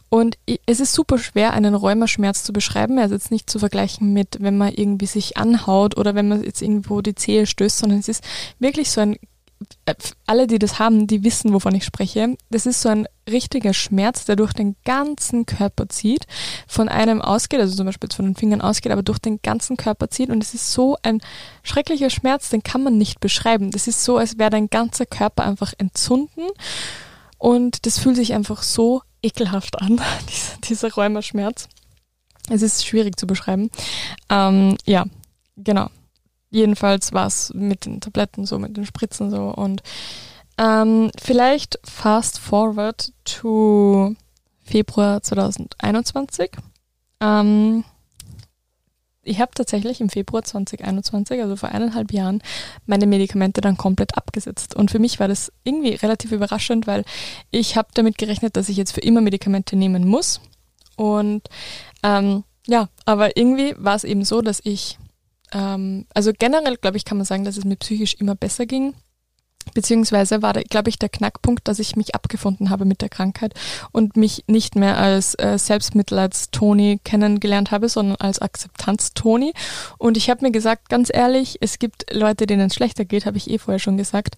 Und 0.08 0.38
es 0.66 0.80
ist 0.80 0.94
super 0.94 1.18
schwer, 1.18 1.52
einen 1.52 1.74
Rheumaschmerz 1.74 2.42
zu 2.42 2.52
beschreiben. 2.52 2.98
Er 2.98 3.04
ist 3.04 3.12
jetzt 3.12 3.30
nicht 3.30 3.50
zu 3.50 3.58
vergleichen 3.58 4.12
mit, 4.12 4.38
wenn 4.40 4.56
man 4.56 4.72
irgendwie 4.72 5.06
sich 5.06 5.36
anhaut 5.36 5.96
oder 5.96 6.14
wenn 6.14 6.28
man 6.28 6.42
jetzt 6.42 6.62
irgendwo 6.62 7.02
die 7.02 7.14
Zehe 7.14 7.46
stößt, 7.46 7.78
sondern 7.78 7.98
es 7.98 8.08
ist 8.08 8.24
wirklich 8.58 8.90
so 8.90 9.02
ein 9.02 9.16
alle, 10.26 10.46
die 10.46 10.58
das 10.58 10.78
haben, 10.78 11.06
die 11.06 11.22
wissen, 11.24 11.52
wovon 11.52 11.74
ich 11.74 11.84
spreche. 11.84 12.36
Das 12.50 12.66
ist 12.66 12.80
so 12.80 12.88
ein 12.88 13.06
richtiger 13.28 13.74
Schmerz, 13.74 14.24
der 14.24 14.36
durch 14.36 14.52
den 14.52 14.76
ganzen 14.84 15.46
Körper 15.46 15.88
zieht, 15.88 16.26
von 16.66 16.88
einem 16.88 17.20
ausgeht, 17.20 17.60
also 17.60 17.76
zum 17.76 17.86
Beispiel 17.86 18.08
von 18.10 18.24
den 18.24 18.36
Fingern 18.36 18.60
ausgeht, 18.60 18.92
aber 18.92 19.02
durch 19.02 19.18
den 19.18 19.40
ganzen 19.42 19.76
Körper 19.76 20.08
zieht. 20.08 20.30
Und 20.30 20.42
es 20.42 20.54
ist 20.54 20.72
so 20.72 20.96
ein 21.02 21.20
schrecklicher 21.62 22.10
Schmerz, 22.10 22.48
den 22.48 22.62
kann 22.62 22.82
man 22.82 22.96
nicht 22.96 23.20
beschreiben. 23.20 23.70
Das 23.70 23.86
ist 23.86 24.04
so, 24.04 24.16
als 24.16 24.38
wäre 24.38 24.50
dein 24.50 24.70
ganzer 24.70 25.06
Körper 25.06 25.44
einfach 25.44 25.74
entzünden. 25.78 26.48
Und 27.38 27.86
das 27.86 27.98
fühlt 27.98 28.16
sich 28.16 28.32
einfach 28.34 28.62
so 28.62 29.02
ekelhaft 29.22 29.80
an, 29.80 30.00
dieser, 30.28 30.56
dieser 30.64 30.94
Rheumaschmerz. 30.94 31.68
Es 32.48 32.62
ist 32.62 32.86
schwierig 32.86 33.18
zu 33.18 33.26
beschreiben. 33.26 33.70
Ähm, 34.30 34.76
ja, 34.86 35.04
genau 35.56 35.90
jedenfalls 36.50 37.12
war 37.12 37.26
es 37.26 37.52
mit 37.54 37.86
den 37.86 38.00
Tabletten 38.00 38.44
so, 38.46 38.58
mit 38.58 38.76
den 38.76 38.86
Spritzen 38.86 39.30
so. 39.30 39.48
Und 39.48 39.82
ähm, 40.58 41.10
vielleicht 41.20 41.78
fast 41.84 42.38
forward 42.38 43.12
to 43.24 44.14
Februar 44.62 45.22
2021. 45.22 46.50
Ähm, 47.20 47.84
ich 49.22 49.40
habe 49.40 49.52
tatsächlich 49.54 50.00
im 50.00 50.08
Februar 50.08 50.42
2021, 50.42 51.40
also 51.40 51.56
vor 51.56 51.70
eineinhalb 51.70 52.12
Jahren, 52.12 52.42
meine 52.86 53.06
Medikamente 53.06 53.60
dann 53.60 53.76
komplett 53.76 54.16
abgesetzt. 54.16 54.74
Und 54.74 54.90
für 54.90 54.98
mich 54.98 55.20
war 55.20 55.28
das 55.28 55.52
irgendwie 55.62 55.94
relativ 55.94 56.32
überraschend, 56.32 56.86
weil 56.86 57.04
ich 57.50 57.76
habe 57.76 57.88
damit 57.94 58.18
gerechnet, 58.18 58.56
dass 58.56 58.68
ich 58.68 58.76
jetzt 58.76 58.92
für 58.92 59.00
immer 59.00 59.20
Medikamente 59.20 59.76
nehmen 59.76 60.06
muss. 60.08 60.40
Und 60.96 61.48
ähm, 62.02 62.44
ja, 62.66 62.88
aber 63.04 63.36
irgendwie 63.36 63.74
war 63.78 63.94
es 63.94 64.04
eben 64.04 64.24
so, 64.24 64.42
dass 64.42 64.60
ich 64.64 64.98
ähm, 65.52 66.06
also 66.14 66.32
generell, 66.36 66.76
glaube 66.76 66.96
ich, 66.96 67.04
kann 67.04 67.18
man 67.18 67.24
sagen, 67.24 67.44
dass 67.44 67.56
es 67.56 67.64
mir 67.64 67.76
psychisch 67.76 68.14
immer 68.14 68.34
besser 68.34 68.66
ging. 68.66 68.94
Beziehungsweise 69.74 70.42
war, 70.42 70.54
glaube 70.54 70.88
ich, 70.88 70.98
der 70.98 71.10
Knackpunkt, 71.10 71.68
dass 71.68 71.78
ich 71.78 71.94
mich 71.94 72.14
abgefunden 72.14 72.70
habe 72.70 72.86
mit 72.86 73.02
der 73.02 73.10
Krankheit 73.10 73.54
und 73.92 74.16
mich 74.16 74.44
nicht 74.46 74.74
mehr 74.74 74.96
als 74.96 75.34
äh, 75.34 75.58
Selbstmitleids-Toni 75.58 77.00
kennengelernt 77.04 77.70
habe, 77.70 77.88
sondern 77.88 78.16
als 78.16 78.40
Akzeptanz-Toni. 78.40 79.52
Und 79.98 80.16
ich 80.16 80.30
habe 80.30 80.44
mir 80.44 80.50
gesagt, 80.50 80.88
ganz 80.88 81.10
ehrlich, 81.12 81.58
es 81.60 81.78
gibt 81.78 82.12
Leute, 82.12 82.46
denen 82.46 82.68
es 82.68 82.74
schlechter 82.74 83.04
geht, 83.04 83.26
habe 83.26 83.36
ich 83.36 83.50
eh 83.50 83.58
vorher 83.58 83.78
schon 83.78 83.98
gesagt. 83.98 84.36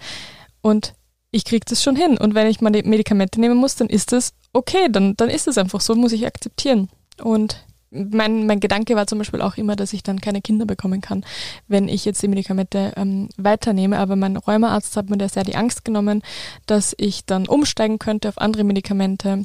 Und 0.61 0.94
ich 1.31 1.44
kriege 1.44 1.64
das 1.66 1.83
schon 1.83 1.96
hin. 1.96 2.18
Und 2.18 2.35
wenn 2.35 2.48
ich 2.48 2.61
meine 2.61 2.83
Medikamente 2.83 3.40
nehmen 3.40 3.57
muss, 3.57 3.77
dann 3.77 3.88
ist 3.88 4.12
das 4.12 4.35
okay, 4.53 4.88
dann, 4.90 5.16
dann 5.16 5.31
ist 5.31 5.48
es 5.48 5.57
einfach 5.57 5.81
so, 5.81 5.94
muss 5.94 6.12
ich 6.12 6.27
akzeptieren. 6.27 6.90
Und 7.22 7.64
mein, 7.92 8.46
mein 8.46 8.61
Gedanke 8.61 8.96
war 8.96 9.07
zum 9.07 9.18
Beispiel 9.18 9.42
auch 9.42 9.57
immer, 9.57 9.76
dass 9.76 9.92
ich 9.92 10.02
dann 10.02 10.20
keine 10.20 10.40
Kinder 10.40 10.64
bekommen 10.64 11.00
kann, 11.00 11.24
wenn 11.68 11.88
ich 11.88 12.05
jetzt 12.05 12.22
die 12.22 12.28
Medikamente 12.28 12.92
ähm, 12.96 13.28
weiternehme. 13.37 13.98
Aber 13.98 14.16
mein 14.16 14.37
Rheumaarzt 14.37 14.96
hat 14.96 15.11
mir 15.11 15.18
da 15.18 15.28
sehr 15.28 15.44
die 15.44 15.57
Angst 15.57 15.85
genommen, 15.85 16.22
dass 16.66 16.94
ich 16.96 17.26
dann 17.26 17.46
umsteigen 17.46 17.98
könnte 17.98 18.28
auf 18.28 18.38
andere 18.38 18.64
Medikamente 18.64 19.44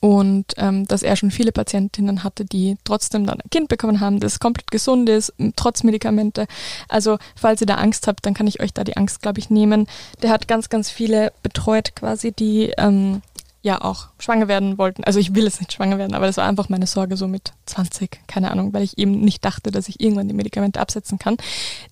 und 0.00 0.54
ähm, 0.56 0.86
dass 0.86 1.02
er 1.02 1.14
schon 1.16 1.30
viele 1.30 1.52
Patientinnen 1.52 2.24
hatte, 2.24 2.46
die 2.46 2.76
trotzdem 2.84 3.26
dann 3.26 3.40
ein 3.40 3.50
Kind 3.50 3.68
bekommen 3.68 4.00
haben, 4.00 4.18
das 4.18 4.40
komplett 4.40 4.70
gesund 4.70 5.08
ist, 5.10 5.34
trotz 5.56 5.82
Medikamente. 5.82 6.46
Also 6.88 7.18
falls 7.36 7.60
ihr 7.60 7.66
da 7.66 7.74
Angst 7.74 8.06
habt, 8.06 8.24
dann 8.24 8.32
kann 8.32 8.46
ich 8.46 8.60
euch 8.60 8.72
da 8.72 8.82
die 8.82 8.96
Angst, 8.96 9.20
glaube 9.20 9.40
ich, 9.40 9.50
nehmen. 9.50 9.86
Der 10.22 10.30
hat 10.30 10.48
ganz, 10.48 10.70
ganz 10.70 10.90
viele 10.90 11.32
betreut 11.42 11.94
quasi, 11.94 12.32
die 12.32 12.72
ähm, 12.78 13.20
ja 13.62 13.80
auch 13.82 14.08
schwanger 14.18 14.48
werden 14.48 14.78
wollten. 14.78 15.04
Also 15.04 15.18
ich 15.18 15.34
will 15.34 15.44
jetzt 15.44 15.60
nicht 15.60 15.72
schwanger 15.72 15.98
werden, 15.98 16.14
aber 16.14 16.26
das 16.26 16.38
war 16.38 16.48
einfach 16.48 16.68
meine 16.70 16.86
Sorge 16.86 17.16
so 17.16 17.28
mit 17.28 17.52
20, 17.66 18.26
keine 18.26 18.50
Ahnung, 18.50 18.72
weil 18.72 18.82
ich 18.82 18.96
eben 18.96 19.20
nicht 19.20 19.44
dachte, 19.44 19.70
dass 19.70 19.88
ich 19.88 20.00
irgendwann 20.00 20.28
die 20.28 20.34
Medikamente 20.34 20.80
absetzen 20.80 21.18
kann. 21.18 21.36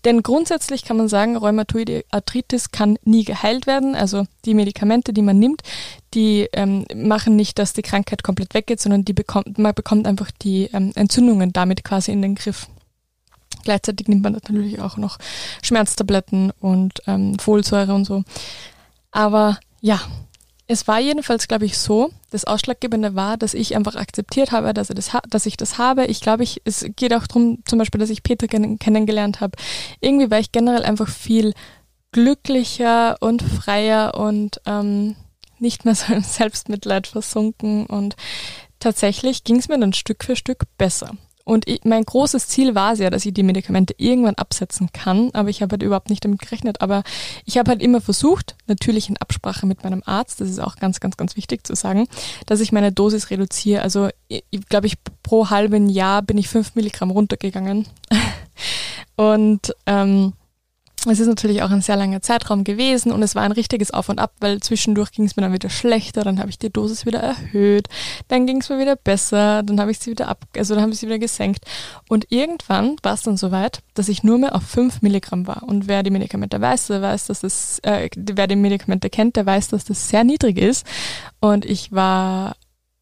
Denn 0.04 0.22
grundsätzlich 0.22 0.84
kann 0.84 0.96
man 0.96 1.08
sagen, 1.08 1.36
Rheumatoide 1.36 2.04
Arthritis 2.10 2.70
kann 2.70 2.98
nie 3.04 3.24
geheilt 3.24 3.66
werden. 3.66 3.94
Also 3.94 4.24
die 4.46 4.54
Medikamente, 4.54 5.12
die 5.12 5.22
man 5.22 5.38
nimmt, 5.38 5.62
die 6.14 6.48
ähm, 6.54 6.86
machen 6.94 7.36
nicht, 7.36 7.58
dass 7.58 7.74
die 7.74 7.82
Krankheit 7.82 8.22
komplett 8.22 8.54
weggeht, 8.54 8.80
sondern 8.80 9.04
die 9.04 9.12
bekommt, 9.12 9.58
man 9.58 9.74
bekommt 9.74 10.06
einfach 10.06 10.30
die 10.30 10.70
ähm, 10.72 10.92
Entzündungen 10.94 11.52
damit 11.52 11.84
quasi 11.84 12.12
in 12.12 12.22
den 12.22 12.34
Griff. 12.34 12.66
Gleichzeitig 13.64 14.08
nimmt 14.08 14.22
man 14.22 14.32
natürlich 14.32 14.80
auch 14.80 14.96
noch 14.96 15.18
Schmerztabletten 15.62 16.50
und 16.60 17.02
ähm, 17.06 17.38
Folsäure 17.38 17.92
und 17.92 18.06
so. 18.06 18.24
Aber 19.10 19.58
ja, 19.80 20.00
es 20.70 20.86
war 20.86 21.00
jedenfalls, 21.00 21.48
glaube 21.48 21.64
ich, 21.64 21.78
so, 21.78 22.10
das 22.30 22.44
Ausschlaggebende 22.44 23.14
war, 23.14 23.38
dass 23.38 23.54
ich 23.54 23.74
einfach 23.74 23.96
akzeptiert 23.96 24.52
habe, 24.52 24.74
dass, 24.74 24.90
ich 24.90 24.96
das, 24.96 25.10
dass 25.28 25.46
ich 25.46 25.56
das 25.56 25.78
habe. 25.78 26.04
Ich 26.04 26.20
glaube, 26.20 26.42
ich, 26.42 26.60
es 26.64 26.84
geht 26.94 27.14
auch 27.14 27.26
darum, 27.26 27.62
zum 27.64 27.78
Beispiel, 27.78 27.98
dass 27.98 28.10
ich 28.10 28.22
Peter 28.22 28.46
kenn 28.46 28.78
kennengelernt 28.78 29.40
habe. 29.40 29.56
Irgendwie 30.00 30.30
war 30.30 30.38
ich 30.38 30.52
generell 30.52 30.84
einfach 30.84 31.08
viel 31.08 31.54
glücklicher 32.12 33.16
und 33.20 33.42
freier 33.42 34.14
und 34.14 34.60
ähm, 34.66 35.16
nicht 35.58 35.86
mehr 35.86 35.94
so 35.96 36.12
im 36.12 36.22
Selbstmitleid 36.22 37.06
versunken. 37.06 37.86
Und 37.86 38.16
tatsächlich 38.78 39.44
ging 39.44 39.56
es 39.56 39.68
mir 39.68 39.80
dann 39.80 39.94
Stück 39.94 40.22
für 40.22 40.36
Stück 40.36 40.64
besser. 40.76 41.16
Und 41.48 41.66
ich, 41.66 41.82
mein 41.84 42.04
großes 42.04 42.46
Ziel 42.48 42.74
war 42.74 42.92
es 42.92 42.98
ja, 42.98 43.08
dass 43.08 43.24
ich 43.24 43.32
die 43.32 43.42
Medikamente 43.42 43.94
irgendwann 43.96 44.34
absetzen 44.34 44.92
kann, 44.92 45.30
aber 45.32 45.48
ich 45.48 45.62
habe 45.62 45.72
halt 45.72 45.82
überhaupt 45.82 46.10
nicht 46.10 46.22
damit 46.22 46.40
gerechnet. 46.40 46.82
Aber 46.82 47.04
ich 47.46 47.56
habe 47.56 47.70
halt 47.70 47.82
immer 47.82 48.02
versucht, 48.02 48.54
natürlich 48.66 49.08
in 49.08 49.16
Absprache 49.16 49.64
mit 49.64 49.82
meinem 49.82 50.02
Arzt, 50.04 50.42
das 50.42 50.50
ist 50.50 50.58
auch 50.58 50.76
ganz, 50.76 51.00
ganz, 51.00 51.16
ganz 51.16 51.36
wichtig 51.36 51.66
zu 51.66 51.74
sagen, 51.74 52.06
dass 52.44 52.60
ich 52.60 52.70
meine 52.70 52.92
Dosis 52.92 53.30
reduziere. 53.30 53.80
Also 53.80 54.10
ich, 54.28 54.42
glaube 54.68 54.88
ich, 54.88 54.96
pro 55.22 55.48
halben 55.48 55.88
Jahr 55.88 56.20
bin 56.20 56.36
ich 56.36 56.48
fünf 56.48 56.74
Milligramm 56.74 57.10
runtergegangen. 57.10 57.86
Und 59.16 59.74
ähm, 59.86 60.34
es 61.10 61.20
ist 61.20 61.26
natürlich 61.26 61.62
auch 61.62 61.70
ein 61.70 61.80
sehr 61.80 61.96
langer 61.96 62.22
Zeitraum 62.22 62.64
gewesen 62.64 63.12
und 63.12 63.22
es 63.22 63.34
war 63.34 63.42
ein 63.42 63.52
richtiges 63.52 63.92
Auf 63.92 64.08
und 64.08 64.18
Ab, 64.18 64.32
weil 64.40 64.60
zwischendurch 64.60 65.12
ging 65.12 65.24
es 65.24 65.36
mir 65.36 65.42
dann 65.42 65.52
wieder 65.52 65.70
schlechter, 65.70 66.22
dann 66.22 66.38
habe 66.38 66.50
ich 66.50 66.58
die 66.58 66.70
Dosis 66.70 67.06
wieder 67.06 67.20
erhöht, 67.20 67.88
dann 68.28 68.46
ging 68.46 68.60
es 68.60 68.68
mir 68.68 68.78
wieder 68.78 68.96
besser, 68.96 69.62
dann 69.62 69.80
habe 69.80 69.90
ich 69.90 69.98
sie 69.98 70.10
wieder 70.10 70.28
ab, 70.28 70.44
also 70.56 70.74
dann 70.74 70.82
habe 70.82 70.92
ich 70.92 70.98
sie 70.98 71.06
wieder 71.06 71.18
gesenkt. 71.18 71.64
Und 72.08 72.26
irgendwann 72.30 72.96
war 73.02 73.14
es 73.14 73.22
dann 73.22 73.36
soweit, 73.36 73.80
dass 73.94 74.08
ich 74.08 74.22
nur 74.22 74.38
mehr 74.38 74.54
auf 74.54 74.62
5 74.64 75.02
Milligramm 75.02 75.46
war. 75.46 75.62
Und 75.62 75.88
wer 75.88 76.02
die 76.02 76.10
Medikamente 76.10 76.60
weiß, 76.60 76.88
der 76.88 77.02
weiß, 77.02 77.26
dass 77.26 77.40
das, 77.40 77.78
äh, 77.80 78.08
wer 78.16 78.46
die 78.46 78.56
Medikamente 78.56 79.10
kennt, 79.10 79.36
der 79.36 79.46
weiß, 79.46 79.68
dass 79.68 79.84
das 79.84 80.08
sehr 80.08 80.24
niedrig 80.24 80.58
ist. 80.58 80.86
Und 81.40 81.64
ich 81.64 81.92
war 81.92 82.56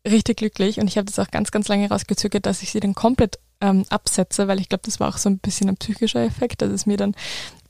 richtig 0.06 0.38
glücklich 0.38 0.78
und 0.78 0.86
ich 0.86 0.96
habe 0.96 1.06
das 1.06 1.18
auch 1.18 1.30
ganz, 1.30 1.50
ganz 1.50 1.68
lange 1.68 1.88
rausgezögert, 1.88 2.46
dass 2.46 2.62
ich 2.62 2.70
sie 2.70 2.80
dann 2.80 2.94
komplett 2.94 3.38
ähm, 3.60 3.84
absetze, 3.88 4.48
weil 4.48 4.60
ich 4.60 4.68
glaube, 4.68 4.82
das 4.84 5.00
war 5.00 5.08
auch 5.08 5.18
so 5.18 5.28
ein 5.28 5.38
bisschen 5.38 5.68
ein 5.68 5.76
psychischer 5.76 6.22
Effekt, 6.22 6.62
dass 6.62 6.70
es 6.70 6.86
mir 6.86 6.96
dann 6.96 7.14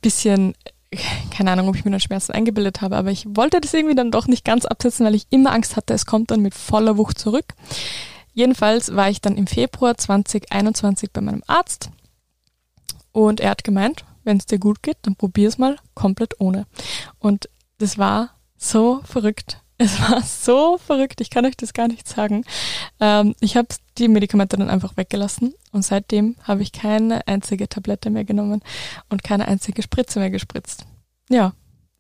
bisschen, 0.01 0.55
keine 1.31 1.53
Ahnung, 1.53 1.69
ob 1.69 1.77
ich 1.77 1.85
mir 1.85 1.91
dann 1.91 2.01
Schmerzen 2.01 2.33
eingebildet 2.33 2.81
habe, 2.81 2.97
aber 2.97 3.11
ich 3.11 3.27
wollte 3.29 3.61
das 3.61 3.75
irgendwie 3.75 3.95
dann 3.95 4.11
doch 4.11 4.27
nicht 4.27 4.45
ganz 4.45 4.65
absetzen, 4.65 5.07
weil 5.07 5.15
ich 5.15 5.27
immer 5.31 5.53
Angst 5.53 5.77
hatte, 5.77 5.95
es 5.95 6.07
kommt 6.07 6.31
dann 6.31 6.43
mit 6.43 6.55
voller 6.55 6.97
Wucht 6.97 7.19
zurück. 7.19 7.55
Jedenfalls 8.35 8.95
war 8.95 9.09
ich 9.09 9.21
dann 9.21 9.37
im 9.37 9.47
Februar 9.47 9.97
2021 9.97 11.11
bei 11.11 11.23
meinem 11.23 11.43
Arzt 11.47 11.91
Und 13.13 13.41
er 13.41 13.51
hat 13.51 13.65
gemeint, 13.65 14.05
wenn 14.25 14.37
es 14.37 14.45
dir 14.45 14.59
gut 14.59 14.83
geht, 14.83 14.99
dann 15.03 15.17
probier 15.17 15.49
es 15.49 15.57
mal 15.57 15.77
komplett 15.95 16.39
ohne. 16.39 16.67
Und 17.19 17.49
das 17.79 17.97
war 17.97 18.31
so 18.59 19.01
verrückt. 19.05 19.63
Es 19.79 20.01
war 20.01 20.23
so 20.23 20.79
verrückt, 20.79 21.21
ich 21.21 21.29
kann 21.29 21.45
euch 21.45 21.57
das 21.57 21.75
gar 21.75 21.89
nicht 21.89 22.09
sagen. 22.09 22.45
Ähm, 22.99 23.35
ich 23.41 23.57
habe 23.57 23.69
die 23.99 24.09
Medikamente 24.09 24.57
dann 24.57 24.71
einfach 24.71 24.97
weggelassen 24.97 25.55
und 25.73 25.85
seitdem 25.85 26.37
habe 26.43 26.63
ich 26.63 26.73
keine 26.73 27.27
einzige 27.29 27.69
Tablette 27.69 28.09
mehr 28.09 28.25
genommen 28.25 28.63
und 29.11 29.23
keine 29.23 29.49
einzige 29.49 29.83
Spritze 29.83 30.19
mehr 30.19 30.31
gespritzt. 30.31 30.87
Ja, 31.29 31.53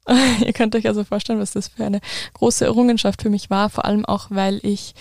ihr 0.44 0.52
könnt 0.52 0.74
euch 0.74 0.86
also 0.86 1.04
vorstellen, 1.04 1.38
was 1.38 1.52
das 1.52 1.68
für 1.68 1.84
eine 1.84 2.00
große 2.34 2.64
Errungenschaft 2.64 3.22
für 3.22 3.30
mich 3.30 3.50
war, 3.50 3.68
vor 3.70 3.84
allem 3.84 4.04
auch, 4.04 4.28
weil 4.30 4.60
ich 4.62 4.94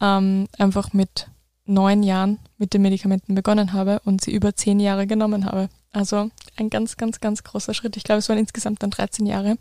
ähm, 0.00 0.46
einfach 0.58 0.92
mit 0.92 1.26
neun 1.64 2.02
Jahren 2.02 2.38
mit 2.58 2.74
den 2.74 2.82
Medikamenten 2.82 3.34
begonnen 3.34 3.72
habe 3.72 4.00
und 4.04 4.22
sie 4.22 4.32
über 4.32 4.54
zehn 4.54 4.80
Jahre 4.80 5.06
genommen 5.06 5.44
habe. 5.44 5.68
Also 5.92 6.30
ein 6.56 6.70
ganz, 6.70 6.96
ganz, 6.96 7.20
ganz 7.20 7.44
großer 7.44 7.74
Schritt. 7.74 7.96
Ich 7.96 8.04
glaube, 8.04 8.20
es 8.20 8.28
waren 8.28 8.38
insgesamt 8.38 8.82
dann 8.82 8.90
13 8.90 9.26
Jahre. 9.26 9.56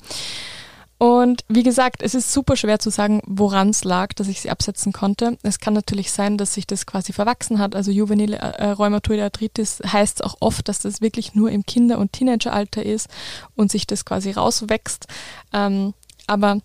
Und 1.02 1.44
wie 1.48 1.64
gesagt, 1.64 2.04
es 2.04 2.14
ist 2.14 2.32
super 2.32 2.56
schwer 2.56 2.78
zu 2.78 2.92
sagen, 2.92 3.24
woran 3.26 3.70
es 3.70 3.84
lag, 3.84 4.14
dass 4.14 4.28
ich 4.28 4.40
sie 4.40 4.52
absetzen 4.52 4.94
konnte. 4.94 5.36
Es 5.42 5.60
kann 5.60 5.74
natürlich 5.74 6.12
sein, 6.12 6.38
dass 6.38 6.54
sich 6.54 6.68
das 6.68 6.86
quasi 6.86 7.12
verwachsen 7.12 7.58
hat. 7.58 7.76
Also 7.76 7.90
juvenile 7.90 8.38
äh, 8.38 8.70
Rheumatoide 8.70 9.24
Arthritis 9.24 9.82
heißt 9.84 10.24
auch 10.24 10.36
oft, 10.42 10.68
dass 10.68 10.78
das 10.78 11.02
wirklich 11.02 11.34
nur 11.34 11.50
im 11.50 11.66
Kinder- 11.66 11.98
und 11.98 12.14
Teenageralter 12.14 12.86
ist 12.86 13.10
und 13.56 13.72
sich 13.72 13.88
das 13.88 14.06
quasi 14.06 14.30
rauswächst. 14.30 15.08
Ähm, 15.54 15.96
aber 16.28 16.60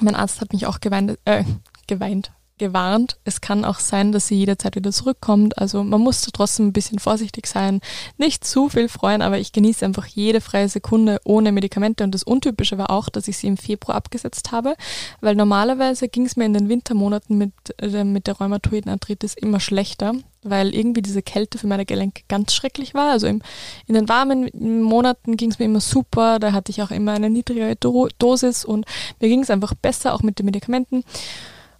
mein 0.00 0.14
Arzt 0.14 0.40
hat 0.40 0.52
mich 0.52 0.68
auch 0.68 0.78
geweint, 0.78 1.18
äh, 1.24 1.42
geweint, 1.88 2.30
gewarnt. 2.58 3.18
Es 3.24 3.40
kann 3.40 3.64
auch 3.64 3.78
sein, 3.78 4.12
dass 4.12 4.28
sie 4.28 4.36
jederzeit 4.36 4.76
wieder 4.76 4.92
zurückkommt. 4.92 5.58
Also 5.58 5.82
man 5.84 6.00
muss 6.00 6.22
trotzdem 6.22 6.68
ein 6.68 6.72
bisschen 6.72 6.98
vorsichtig 6.98 7.46
sein, 7.46 7.80
nicht 8.18 8.44
zu 8.44 8.68
viel 8.68 8.88
freuen, 8.88 9.22
aber 9.22 9.38
ich 9.38 9.52
genieße 9.52 9.84
einfach 9.84 10.06
jede 10.06 10.40
freie 10.40 10.68
Sekunde 10.68 11.20
ohne 11.24 11.52
Medikamente. 11.52 12.04
Und 12.04 12.14
das 12.14 12.22
Untypische 12.22 12.78
war 12.78 12.90
auch, 12.90 13.08
dass 13.08 13.28
ich 13.28 13.38
sie 13.38 13.46
im 13.46 13.56
Februar 13.56 13.96
abgesetzt 13.96 14.52
habe, 14.52 14.76
weil 15.20 15.34
normalerweise 15.34 16.08
ging 16.08 16.26
es 16.26 16.36
mir 16.36 16.44
in 16.44 16.54
den 16.54 16.68
Wintermonaten 16.68 17.36
mit, 17.36 17.52
äh, 17.78 18.04
mit 18.04 18.26
der 18.26 18.34
rheumatoiden 18.34 18.90
Arthritis 18.90 19.34
immer 19.34 19.60
schlechter, 19.60 20.14
weil 20.42 20.74
irgendwie 20.74 21.02
diese 21.02 21.22
Kälte 21.22 21.58
für 21.58 21.66
meine 21.66 21.84
Gelenke 21.84 22.22
ganz 22.28 22.54
schrecklich 22.54 22.94
war. 22.94 23.10
Also 23.10 23.26
im, 23.26 23.42
in 23.86 23.94
den 23.94 24.08
warmen 24.08 24.50
Monaten 24.82 25.36
ging 25.36 25.50
es 25.50 25.58
mir 25.58 25.66
immer 25.66 25.80
super, 25.80 26.38
da 26.38 26.52
hatte 26.52 26.70
ich 26.70 26.82
auch 26.82 26.90
immer 26.90 27.12
eine 27.12 27.30
niedrigere 27.30 27.76
Do 27.76 28.08
Dosis 28.18 28.64
und 28.64 28.86
mir 29.20 29.28
ging 29.28 29.42
es 29.42 29.50
einfach 29.50 29.74
besser, 29.74 30.14
auch 30.14 30.22
mit 30.22 30.38
den 30.38 30.46
Medikamenten. 30.46 31.04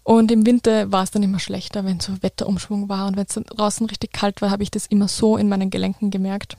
Und 0.07 0.31
im 0.31 0.47
Winter 0.47 0.92
war 0.92 1.03
es 1.03 1.11
dann 1.11 1.25
immer 1.25 1.40
schlechter, 1.40 1.85
wenn 1.85 1.99
so 1.99 2.12
Wetterumschwung 2.23 2.88
war 2.88 3.09
und 3.09 3.16
wenn 3.16 3.27
es 3.29 3.35
draußen 3.35 3.88
richtig 3.88 4.12
kalt 4.12 4.40
war, 4.40 4.53
habe 4.53 4.62
ich 4.62 4.71
das 4.71 4.87
immer 4.87 5.09
so 5.09 5.37
in 5.37 5.49
meinen 5.49 5.69
Gelenken 5.69 6.12
gemerkt. 6.12 6.57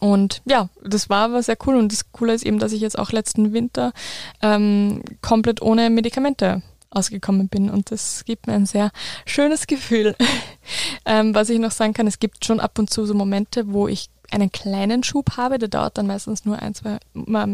Und 0.00 0.42
ja, 0.44 0.68
das 0.84 1.08
war 1.08 1.24
aber 1.24 1.42
sehr 1.42 1.56
cool. 1.66 1.76
Und 1.76 1.92
das 1.92 2.12
Coole 2.12 2.34
ist 2.34 2.44
eben, 2.44 2.58
dass 2.58 2.72
ich 2.72 2.82
jetzt 2.82 2.98
auch 2.98 3.10
letzten 3.10 3.54
Winter 3.54 3.94
ähm, 4.42 5.00
komplett 5.22 5.62
ohne 5.62 5.88
Medikamente 5.88 6.60
ausgekommen 6.90 7.48
bin. 7.48 7.70
Und 7.70 7.90
das 7.90 8.26
gibt 8.26 8.46
mir 8.46 8.52
ein 8.52 8.66
sehr 8.66 8.90
schönes 9.24 9.66
Gefühl. 9.66 10.14
ähm, 11.06 11.34
was 11.34 11.48
ich 11.48 11.58
noch 11.58 11.70
sagen 11.70 11.94
kann, 11.94 12.06
es 12.06 12.18
gibt 12.18 12.44
schon 12.44 12.60
ab 12.60 12.78
und 12.78 12.90
zu 12.90 13.06
so 13.06 13.14
Momente, 13.14 13.72
wo 13.72 13.88
ich 13.88 14.10
einen 14.30 14.52
kleinen 14.52 15.04
Schub 15.04 15.38
habe. 15.38 15.56
Der 15.56 15.70
dauert 15.70 15.96
dann 15.96 16.06
meistens 16.06 16.44
nur 16.44 16.60
ein, 16.60 16.74
zwei 16.74 16.98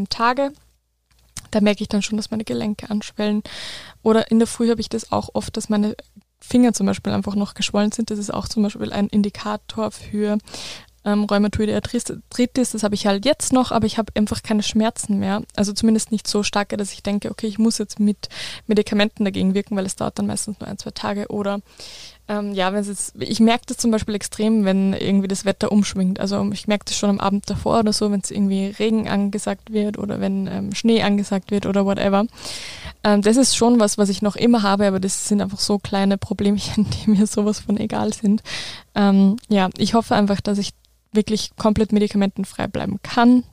Tage 0.09 0.53
da 1.53 1.61
merke 1.61 1.83
ich 1.83 1.89
dann 1.89 2.03
schon, 2.03 2.17
dass 2.17 2.31
meine 2.31 2.45
Gelenke 2.45 2.91
anschwellen. 2.91 3.43
Oder 4.03 4.31
in 4.31 4.39
der 4.39 4.49
Früh 4.49 4.71
habe 4.71 4.81
ich 4.81 4.89
das 4.89 5.13
auch 5.13 5.31
oft, 5.35 5.57
dass 5.57 5.69
meine 5.69 5.95
Finger 6.41 6.73
zum 6.73 6.87
Beispiel 6.87 7.13
einfach 7.13 7.37
noch 7.37 7.55
geschwollen 7.55 7.93
sind. 7.93 8.11
Das 8.11 8.19
ist 8.19 8.35
auch 8.35 8.49
zum 8.49 8.65
Beispiel 8.65 8.93
ein 8.93 9.07
Indikator 9.09 9.93
für 9.93 10.39
ähm, 11.05 11.25
Rheumatoide 11.25 11.75
Arthritis. 11.75 12.71
Das 12.71 12.83
habe 12.83 12.95
ich 12.95 13.07
halt 13.07 13.25
jetzt 13.25 13.53
noch, 13.53 13.71
aber 13.71 13.87
ich 13.87 13.99
habe 13.99 14.13
einfach 14.17 14.43
keine 14.43 14.63
Schmerzen 14.63 15.19
mehr. 15.19 15.43
Also 15.57 15.73
zumindest 15.73 16.11
nicht 16.11 16.27
so 16.27 16.43
starke, 16.43 16.77
dass 16.77 16.93
ich 16.93 17.03
denke, 17.03 17.31
okay, 17.31 17.47
ich 17.47 17.59
muss 17.59 17.79
jetzt 17.79 18.01
mit 18.01 18.29
Medikamenten 18.67 19.25
dagegen 19.25 19.55
wirken, 19.55 19.77
weil 19.77 19.87
es 19.87 19.97
dauert 19.97 20.19
dann 20.19 20.27
meistens 20.27 20.59
nur 20.61 20.69
ein, 20.69 20.79
zwei 20.79 20.91
Tage. 20.91 21.29
Oder 21.29 21.61
ähm, 22.33 22.55
ja, 22.55 22.73
wenn 22.73 22.81
es 22.81 22.89
jetzt, 22.89 23.15
ich 23.19 23.41
merke 23.41 23.67
das 23.67 23.77
zum 23.77 23.91
Beispiel 23.91 24.15
extrem, 24.15 24.65
wenn 24.65 24.95
irgendwie 24.95 25.29
das 25.29 25.45
Wetter 25.45 25.71
umschwingt. 25.71 26.19
Also 26.19 26.51
ich 26.53 26.67
merke 26.67 26.87
das 26.87 26.97
schon 26.97 27.11
am 27.11 27.21
Abend 27.21 27.49
davor 27.51 27.81
oder 27.81 27.93
so, 27.93 28.11
wenn 28.11 28.21
es 28.21 28.31
irgendwie 28.31 28.69
Regen 28.79 29.07
angesagt 29.07 29.71
wird 29.71 29.99
oder 29.99 30.19
wenn 30.19 30.47
ähm, 30.47 30.75
Schnee 30.75 31.03
angesagt 31.03 31.51
wird 31.51 31.67
oder 31.67 31.85
whatever. 31.85 32.25
Ähm, 33.05 33.21
das 33.21 33.37
ist 33.37 33.55
schon 33.55 33.81
was, 33.81 33.99
was 33.99 34.09
ich 34.09 34.23
noch 34.23 34.37
immer 34.37 34.63
habe, 34.63 34.87
aber 34.87 34.99
das 34.99 35.29
sind 35.29 35.43
einfach 35.43 35.61
so 35.61 35.79
kleine 35.79 36.17
Problemchen, 36.17 36.87
die 37.05 37.11
mir 37.11 37.27
sowas 37.27 37.61
von 37.61 37.77
egal 37.77 38.15
sind. 38.15 38.43
Ähm, 38.95 39.37
ja, 39.49 39.69
ich 39.77 39.93
hoffe 39.93 40.15
einfach, 40.15 40.41
dass 40.41 40.57
ich 40.57 40.71
wirklich 41.13 41.51
komplett 41.59 41.93
medikamentenfrei 41.93 42.67
bleiben 42.67 42.99
kann. 43.03 43.45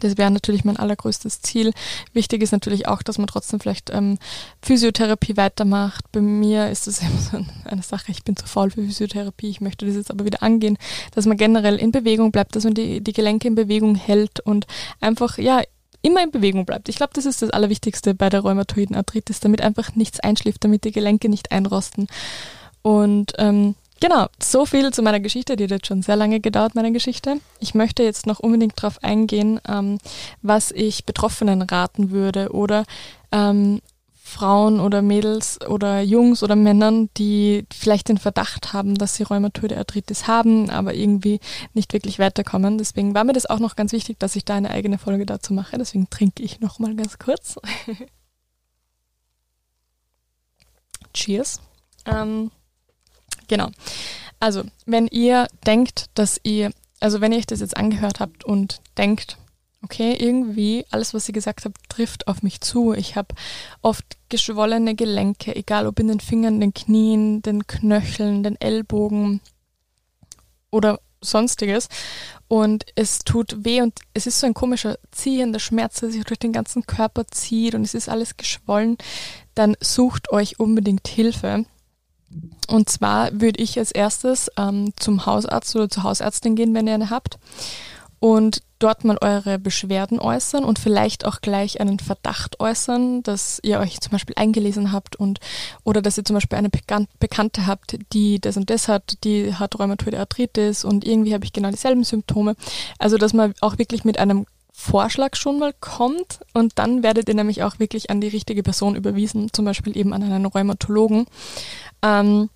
Das 0.00 0.16
wäre 0.18 0.30
natürlich 0.30 0.64
mein 0.64 0.76
allergrößtes 0.76 1.40
Ziel. 1.40 1.72
Wichtig 2.12 2.42
ist 2.42 2.52
natürlich 2.52 2.88
auch, 2.88 3.02
dass 3.02 3.18
man 3.18 3.26
trotzdem 3.26 3.60
vielleicht 3.60 3.90
ähm, 3.90 4.18
Physiotherapie 4.62 5.36
weitermacht. 5.36 6.04
Bei 6.12 6.20
mir 6.20 6.70
ist 6.70 6.86
das 6.86 7.00
immer 7.02 7.18
so 7.18 7.44
eine 7.64 7.82
Sache, 7.82 8.12
ich 8.12 8.24
bin 8.24 8.36
zu 8.36 8.46
faul 8.46 8.70
für 8.70 8.82
Physiotherapie, 8.82 9.48
ich 9.48 9.60
möchte 9.60 9.86
das 9.86 9.94
jetzt 9.94 10.10
aber 10.10 10.24
wieder 10.24 10.42
angehen, 10.42 10.78
dass 11.14 11.26
man 11.26 11.36
generell 11.36 11.76
in 11.76 11.92
Bewegung 11.92 12.32
bleibt, 12.32 12.56
dass 12.56 12.64
man 12.64 12.74
die, 12.74 13.02
die 13.02 13.12
Gelenke 13.12 13.48
in 13.48 13.54
Bewegung 13.54 13.94
hält 13.94 14.40
und 14.40 14.66
einfach, 15.00 15.38
ja, 15.38 15.62
immer 16.02 16.22
in 16.22 16.30
Bewegung 16.30 16.66
bleibt. 16.66 16.88
Ich 16.88 16.96
glaube, 16.96 17.12
das 17.14 17.26
ist 17.26 17.42
das 17.42 17.50
Allerwichtigste 17.50 18.14
bei 18.14 18.28
der 18.28 18.40
rheumatoiden 18.40 18.94
Arthritis, 18.94 19.40
damit 19.40 19.60
einfach 19.60 19.96
nichts 19.96 20.20
einschläft, 20.20 20.62
damit 20.62 20.84
die 20.84 20.92
Gelenke 20.92 21.28
nicht 21.28 21.50
einrosten. 21.50 22.06
Und 22.82 23.32
ähm, 23.38 23.74
Genau, 24.00 24.26
so 24.42 24.66
viel 24.66 24.92
zu 24.92 25.02
meiner 25.02 25.20
Geschichte, 25.20 25.56
die 25.56 25.64
hat 25.64 25.70
jetzt 25.70 25.86
schon 25.86 26.02
sehr 26.02 26.16
lange 26.16 26.40
gedauert, 26.40 26.74
meine 26.74 26.92
Geschichte. 26.92 27.40
Ich 27.60 27.74
möchte 27.74 28.02
jetzt 28.02 28.26
noch 28.26 28.40
unbedingt 28.40 28.74
darauf 28.76 29.02
eingehen, 29.02 29.58
ähm, 29.66 29.98
was 30.42 30.70
ich 30.70 31.06
Betroffenen 31.06 31.62
raten 31.62 32.10
würde 32.10 32.52
oder 32.52 32.84
ähm, 33.32 33.80
Frauen 34.26 34.80
oder 34.80 35.02
Mädels 35.02 35.60
oder 35.66 36.00
Jungs 36.02 36.42
oder 36.42 36.56
Männern, 36.56 37.08
die 37.16 37.64
vielleicht 37.72 38.08
den 38.08 38.18
Verdacht 38.18 38.72
haben, 38.72 38.96
dass 38.96 39.14
sie 39.14 39.22
Rheumatoide 39.22 39.78
Arthritis 39.78 40.26
haben, 40.26 40.68
aber 40.68 40.94
irgendwie 40.94 41.38
nicht 41.74 41.92
wirklich 41.92 42.18
weiterkommen. 42.18 42.76
Deswegen 42.76 43.14
war 43.14 43.22
mir 43.24 43.32
das 43.32 43.46
auch 43.46 43.60
noch 43.60 43.76
ganz 43.76 43.92
wichtig, 43.92 44.18
dass 44.18 44.36
ich 44.36 44.44
da 44.44 44.56
eine 44.56 44.70
eigene 44.70 44.98
Folge 44.98 45.26
dazu 45.26 45.54
mache. 45.54 45.78
Deswegen 45.78 46.10
trinke 46.10 46.42
ich 46.42 46.60
noch 46.60 46.80
mal 46.80 46.94
ganz 46.96 47.18
kurz. 47.18 47.56
Cheers. 51.14 51.60
Ähm, 52.04 52.50
Genau. 53.48 53.70
Also, 54.40 54.64
wenn 54.84 55.06
ihr 55.06 55.46
denkt, 55.66 56.06
dass 56.14 56.40
ihr, 56.42 56.70
also 57.00 57.20
wenn 57.20 57.32
ihr 57.32 57.38
euch 57.38 57.46
das 57.46 57.60
jetzt 57.60 57.76
angehört 57.76 58.20
habt 58.20 58.44
und 58.44 58.80
denkt, 58.96 59.38
okay, 59.82 60.16
irgendwie 60.18 60.84
alles, 60.90 61.14
was 61.14 61.28
ihr 61.28 61.34
gesagt 61.34 61.64
habt, 61.64 61.76
trifft 61.88 62.26
auf 62.26 62.42
mich 62.42 62.60
zu. 62.60 62.92
Ich 62.92 63.16
habe 63.16 63.34
oft 63.82 64.04
geschwollene 64.28 64.94
Gelenke, 64.94 65.54
egal 65.54 65.86
ob 65.86 66.00
in 66.00 66.08
den 66.08 66.20
Fingern, 66.20 66.60
den 66.60 66.74
Knien, 66.74 67.40
den 67.42 67.66
Knöcheln, 67.66 68.42
den 68.42 68.60
Ellbogen 68.60 69.40
oder 70.70 70.98
sonstiges. 71.20 71.88
Und 72.48 72.84
es 72.94 73.20
tut 73.20 73.64
weh 73.64 73.80
und 73.80 73.98
es 74.14 74.26
ist 74.26 74.40
so 74.40 74.46
ein 74.46 74.54
komischer 74.54 74.98
ziehender 75.10 75.58
Schmerz, 75.58 76.00
der 76.00 76.10
sich 76.10 76.24
durch 76.24 76.38
den 76.38 76.52
ganzen 76.52 76.86
Körper 76.86 77.26
zieht 77.28 77.74
und 77.74 77.82
es 77.82 77.94
ist 77.94 78.08
alles 78.08 78.36
geschwollen. 78.36 78.96
Dann 79.54 79.76
sucht 79.80 80.32
euch 80.32 80.58
unbedingt 80.58 81.06
Hilfe. 81.08 81.64
Und 82.68 82.88
zwar 82.88 83.40
würde 83.40 83.62
ich 83.62 83.78
als 83.78 83.92
erstes 83.92 84.50
ähm, 84.58 84.92
zum 84.96 85.26
Hausarzt 85.26 85.74
oder 85.76 85.88
zur 85.88 86.02
Hausärztin 86.02 86.56
gehen, 86.56 86.74
wenn 86.74 86.86
ihr 86.86 86.94
eine 86.94 87.10
habt. 87.10 87.38
Und 88.18 88.62
dort 88.78 89.04
mal 89.04 89.18
eure 89.20 89.58
Beschwerden 89.58 90.18
äußern 90.18 90.64
und 90.64 90.78
vielleicht 90.78 91.24
auch 91.24 91.40
gleich 91.40 91.80
einen 91.80 91.98
Verdacht 91.98 92.60
äußern, 92.60 93.22
dass 93.22 93.60
ihr 93.62 93.78
euch 93.78 94.00
zum 94.00 94.12
Beispiel 94.12 94.34
eingelesen 94.36 94.92
habt 94.92 95.16
und 95.16 95.38
oder 95.84 96.02
dass 96.02 96.18
ihr 96.18 96.24
zum 96.24 96.34
Beispiel 96.34 96.58
eine 96.58 96.70
Bekannte 96.70 97.66
habt, 97.66 97.98
die 98.12 98.40
das 98.40 98.56
und 98.56 98.68
das 98.68 98.88
hat, 98.88 99.24
die 99.24 99.54
hat 99.54 99.78
Rheumatoide 99.78 100.18
Arthritis 100.18 100.84
und 100.84 101.06
irgendwie 101.06 101.34
habe 101.34 101.44
ich 101.44 101.52
genau 101.52 101.70
dieselben 101.70 102.04
Symptome. 102.04 102.56
Also 102.98 103.16
dass 103.16 103.32
man 103.32 103.54
auch 103.60 103.78
wirklich 103.78 104.04
mit 104.04 104.18
einem 104.18 104.46
Vorschlag 104.78 105.36
schon 105.36 105.58
mal 105.58 105.72
kommt 105.72 106.40
und 106.52 106.78
dann 106.78 107.02
werdet 107.02 107.30
ihr 107.30 107.34
nämlich 107.34 107.62
auch 107.62 107.78
wirklich 107.78 108.10
an 108.10 108.20
die 108.20 108.28
richtige 108.28 108.62
Person 108.62 108.94
überwiesen, 108.94 109.48
zum 109.50 109.64
Beispiel 109.64 109.96
eben 109.96 110.12
an 110.12 110.22
einen 110.22 110.44
Rheumatologen. 110.44 111.24
Ähm, 112.02 112.50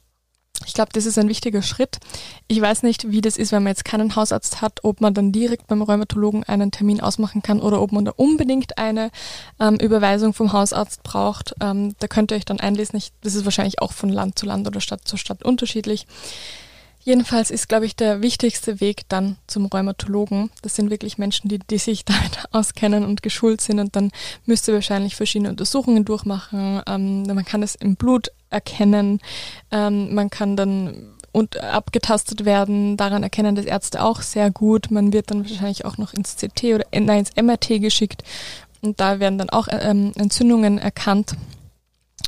ich 0.67 0.75
glaube, 0.75 0.91
das 0.93 1.07
ist 1.07 1.19
ein 1.19 1.31
wichtiger 1.31 1.63
Schritt. 1.63 1.97
Ich 2.47 2.61
weiß 2.61 2.83
nicht, 2.83 3.11
wie 3.11 3.23
das 3.23 3.39
ist, 3.39 3.53
wenn 3.53 3.63
man 3.63 3.71
jetzt 3.71 3.87
keinen 3.87 4.15
Hausarzt 4.17 4.61
hat, 4.61 4.81
ob 4.85 5.01
man 5.01 5.15
dann 5.15 5.33
direkt 5.33 5.67
beim 5.67 5.81
Rheumatologen 5.81 6.45
einen 6.45 6.71
Termin 6.71 7.01
ausmachen 7.01 7.41
kann 7.41 7.59
oder 7.59 7.81
ob 7.81 7.91
man 7.91 8.05
da 8.05 8.13
unbedingt 8.15 8.77
eine 8.77 9.11
ähm, 9.59 9.77
Überweisung 9.77 10.35
vom 10.35 10.53
Hausarzt 10.53 11.03
braucht. 11.03 11.55
Ähm, 11.63 11.95
da 12.01 12.07
könnt 12.07 12.33
ihr 12.33 12.37
euch 12.37 12.45
dann 12.45 12.61
einlesen. 12.61 12.99
Ich, 12.99 13.13
das 13.23 13.35
ist 13.35 13.47
wahrscheinlich 13.47 13.81
auch 13.81 13.93
von 13.93 14.11
Land 14.11 14.39
zu 14.39 14.45
Land 14.45 14.67
oder 14.67 14.83
Stadt 14.83 15.09
zu 15.09 15.17
Stadt 15.17 15.43
unterschiedlich. 15.43 16.07
Jedenfalls 17.03 17.51
ist, 17.51 17.69
glaube 17.69 17.87
ich, 17.87 17.97
der 17.97 18.23
wichtigste 18.23 18.81
Weg 18.81 19.09
dann 19.09 19.37
zum 19.47 19.67
Rheumatologen. 19.67 20.51
Das 20.63 20.77
sind 20.77 20.91
wirklich 20.91 21.19
Menschen, 21.19 21.49
die, 21.49 21.59
die 21.59 21.79
sich 21.79 22.05
damit 22.05 22.45
auskennen 22.53 23.05
und 23.05 23.23
geschult 23.23 23.61
sind 23.61 23.79
und 23.79 23.97
dann 23.97 24.11
müsst 24.47 24.69
ihr 24.69 24.75
wahrscheinlich 24.75 25.17
verschiedene 25.17 25.51
Untersuchungen 25.51 26.05
durchmachen. 26.05 26.83
Ähm, 26.87 27.23
man 27.23 27.45
kann 27.45 27.63
es 27.63 27.75
im 27.75 27.97
Blut 27.97 28.29
erkennen. 28.51 29.21
Ähm, 29.71 30.15
man 30.15 30.31
kann 30.31 30.57
dann 30.57 31.15
und 31.33 31.59
abgetastet 31.59 32.45
werden. 32.45 32.97
Daran 32.97 33.23
erkennen 33.23 33.55
das 33.55 33.65
Ärzte 33.65 34.03
auch 34.03 34.21
sehr 34.21 34.51
gut. 34.51 34.91
Man 34.91 35.13
wird 35.13 35.31
dann 35.31 35.49
wahrscheinlich 35.49 35.85
auch 35.85 35.97
noch 35.97 36.13
ins 36.13 36.37
CT 36.37 36.65
oder 36.75 36.85
nein, 36.93 37.21
ins 37.21 37.37
MRT 37.41 37.81
geschickt 37.81 38.25
und 38.83 39.01
da 39.01 39.21
werden 39.21 39.39
dann 39.39 39.51
auch 39.51 39.69
ähm, 39.71 40.13
Entzündungen 40.17 40.79
erkannt 40.79 41.35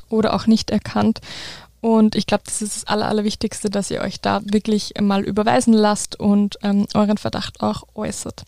oder 0.09 0.35
auch 0.35 0.47
nicht 0.47 0.71
erkannt. 0.71 1.21
Und 1.83 2.15
ich 2.15 2.27
glaube, 2.27 2.45
das 2.47 2.63
ist 2.63 2.77
das 2.77 2.87
Aller, 2.87 3.09
Allerwichtigste, 3.09 3.69
dass 3.69 3.91
ihr 3.91 4.03
euch 4.03 4.21
da 4.21 4.41
wirklich 4.45 4.95
mal 5.01 5.25
überweisen 5.25 5.75
lasst 5.75 6.15
und 6.19 6.57
ähm, 6.63 6.87
euren 6.95 7.19
Verdacht 7.19 7.61
auch 7.61 7.83
äußert. 7.97 8.45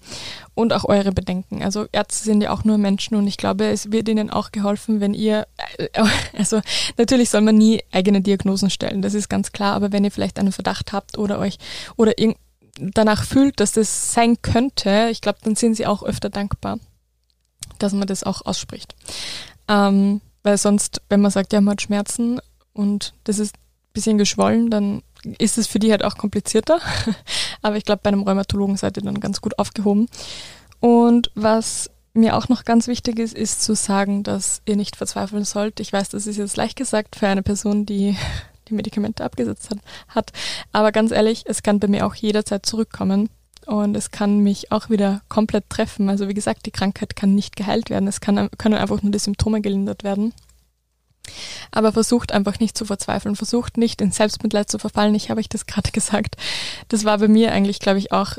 Und 0.54 0.72
auch 0.72 0.84
eure 0.84 1.10
Bedenken. 1.10 1.60
Also 1.64 1.86
Ärzte 1.90 2.22
sind 2.22 2.42
ja 2.42 2.52
auch 2.52 2.62
nur 2.62 2.78
Menschen 2.78 3.16
und 3.16 3.26
ich 3.26 3.36
glaube, 3.36 3.66
es 3.66 3.90
wird 3.90 4.08
ihnen 4.08 4.30
auch 4.30 4.52
geholfen, 4.52 5.00
wenn 5.00 5.14
ihr, 5.14 5.48
äh, 5.78 5.88
also 6.38 6.60
natürlich 6.96 7.28
soll 7.28 7.40
man 7.40 7.56
nie 7.56 7.82
eigene 7.90 8.20
Diagnosen 8.20 8.70
stellen, 8.70 9.02
das 9.02 9.14
ist 9.14 9.28
ganz 9.28 9.50
klar, 9.50 9.74
aber 9.74 9.90
wenn 9.90 10.04
ihr 10.04 10.12
vielleicht 10.12 10.38
einen 10.38 10.52
Verdacht 10.52 10.92
habt 10.92 11.18
oder 11.18 11.40
euch 11.40 11.58
oder 11.96 12.12
danach 12.78 13.24
fühlt, 13.24 13.58
dass 13.58 13.72
das 13.72 14.12
sein 14.12 14.42
könnte, 14.42 15.08
ich 15.10 15.20
glaube, 15.20 15.40
dann 15.42 15.56
sind 15.56 15.74
sie 15.74 15.86
auch 15.86 16.04
öfter 16.04 16.30
dankbar, 16.30 16.78
dass 17.80 17.92
man 17.94 18.06
das 18.06 18.22
auch 18.22 18.46
ausspricht. 18.46 18.94
Ähm, 19.66 20.20
weil 20.44 20.56
sonst, 20.56 21.02
wenn 21.08 21.20
man 21.20 21.32
sagt, 21.32 21.52
ja, 21.52 21.60
man 21.60 21.72
hat 21.72 21.82
Schmerzen 21.82 22.38
und 22.74 23.14
das 23.24 23.38
ist 23.38 23.56
ein 23.56 23.92
bisschen 23.94 24.18
geschwollen, 24.18 24.70
dann 24.70 25.02
ist 25.38 25.56
es 25.56 25.66
für 25.66 25.78
die 25.78 25.90
halt 25.90 26.04
auch 26.04 26.18
komplizierter. 26.18 26.80
Aber 27.62 27.76
ich 27.76 27.84
glaube, 27.84 28.00
bei 28.02 28.08
einem 28.08 28.22
Rheumatologen 28.22 28.76
seid 28.76 28.96
ihr 28.96 29.02
dann 29.02 29.20
ganz 29.20 29.40
gut 29.40 29.58
aufgehoben. 29.58 30.08
Und 30.80 31.30
was 31.34 31.90
mir 32.12 32.36
auch 32.36 32.48
noch 32.48 32.64
ganz 32.64 32.86
wichtig 32.86 33.18
ist, 33.18 33.34
ist 33.34 33.62
zu 33.62 33.74
sagen, 33.74 34.22
dass 34.22 34.62
ihr 34.66 34.76
nicht 34.76 34.96
verzweifeln 34.96 35.44
sollt. 35.44 35.80
Ich 35.80 35.92
weiß, 35.92 36.10
das 36.10 36.26
ist 36.26 36.36
jetzt 36.36 36.56
leicht 36.56 36.76
gesagt 36.76 37.16
für 37.16 37.26
eine 37.26 37.42
Person, 37.42 37.86
die 37.86 38.16
die 38.68 38.74
Medikamente 38.74 39.24
abgesetzt 39.24 39.70
hat, 39.70 39.78
hat. 40.08 40.32
Aber 40.72 40.90
ganz 40.90 41.10
ehrlich, 41.10 41.44
es 41.46 41.62
kann 41.62 41.80
bei 41.80 41.88
mir 41.88 42.06
auch 42.06 42.14
jederzeit 42.14 42.64
zurückkommen. 42.64 43.28
Und 43.66 43.96
es 43.96 44.10
kann 44.10 44.40
mich 44.40 44.72
auch 44.72 44.90
wieder 44.90 45.22
komplett 45.28 45.70
treffen. 45.70 46.10
Also 46.10 46.28
wie 46.28 46.34
gesagt, 46.34 46.66
die 46.66 46.70
Krankheit 46.70 47.16
kann 47.16 47.34
nicht 47.34 47.56
geheilt 47.56 47.88
werden. 47.88 48.06
Es 48.08 48.20
kann, 48.20 48.50
können 48.58 48.74
einfach 48.74 49.02
nur 49.02 49.12
die 49.12 49.18
Symptome 49.18 49.62
gelindert 49.62 50.04
werden. 50.04 50.34
Aber 51.70 51.92
versucht 51.92 52.32
einfach 52.32 52.60
nicht 52.60 52.76
zu 52.76 52.84
verzweifeln, 52.84 53.36
versucht 53.36 53.76
nicht 53.76 54.00
in 54.00 54.12
Selbstmitleid 54.12 54.70
zu 54.70 54.78
verfallen. 54.78 55.14
Ich 55.14 55.30
habe 55.30 55.40
euch 55.40 55.48
das 55.48 55.66
gerade 55.66 55.90
gesagt. 55.90 56.36
Das 56.88 57.04
war 57.04 57.18
bei 57.18 57.28
mir 57.28 57.52
eigentlich, 57.52 57.80
glaube 57.80 57.98
ich, 57.98 58.12
auch, 58.12 58.36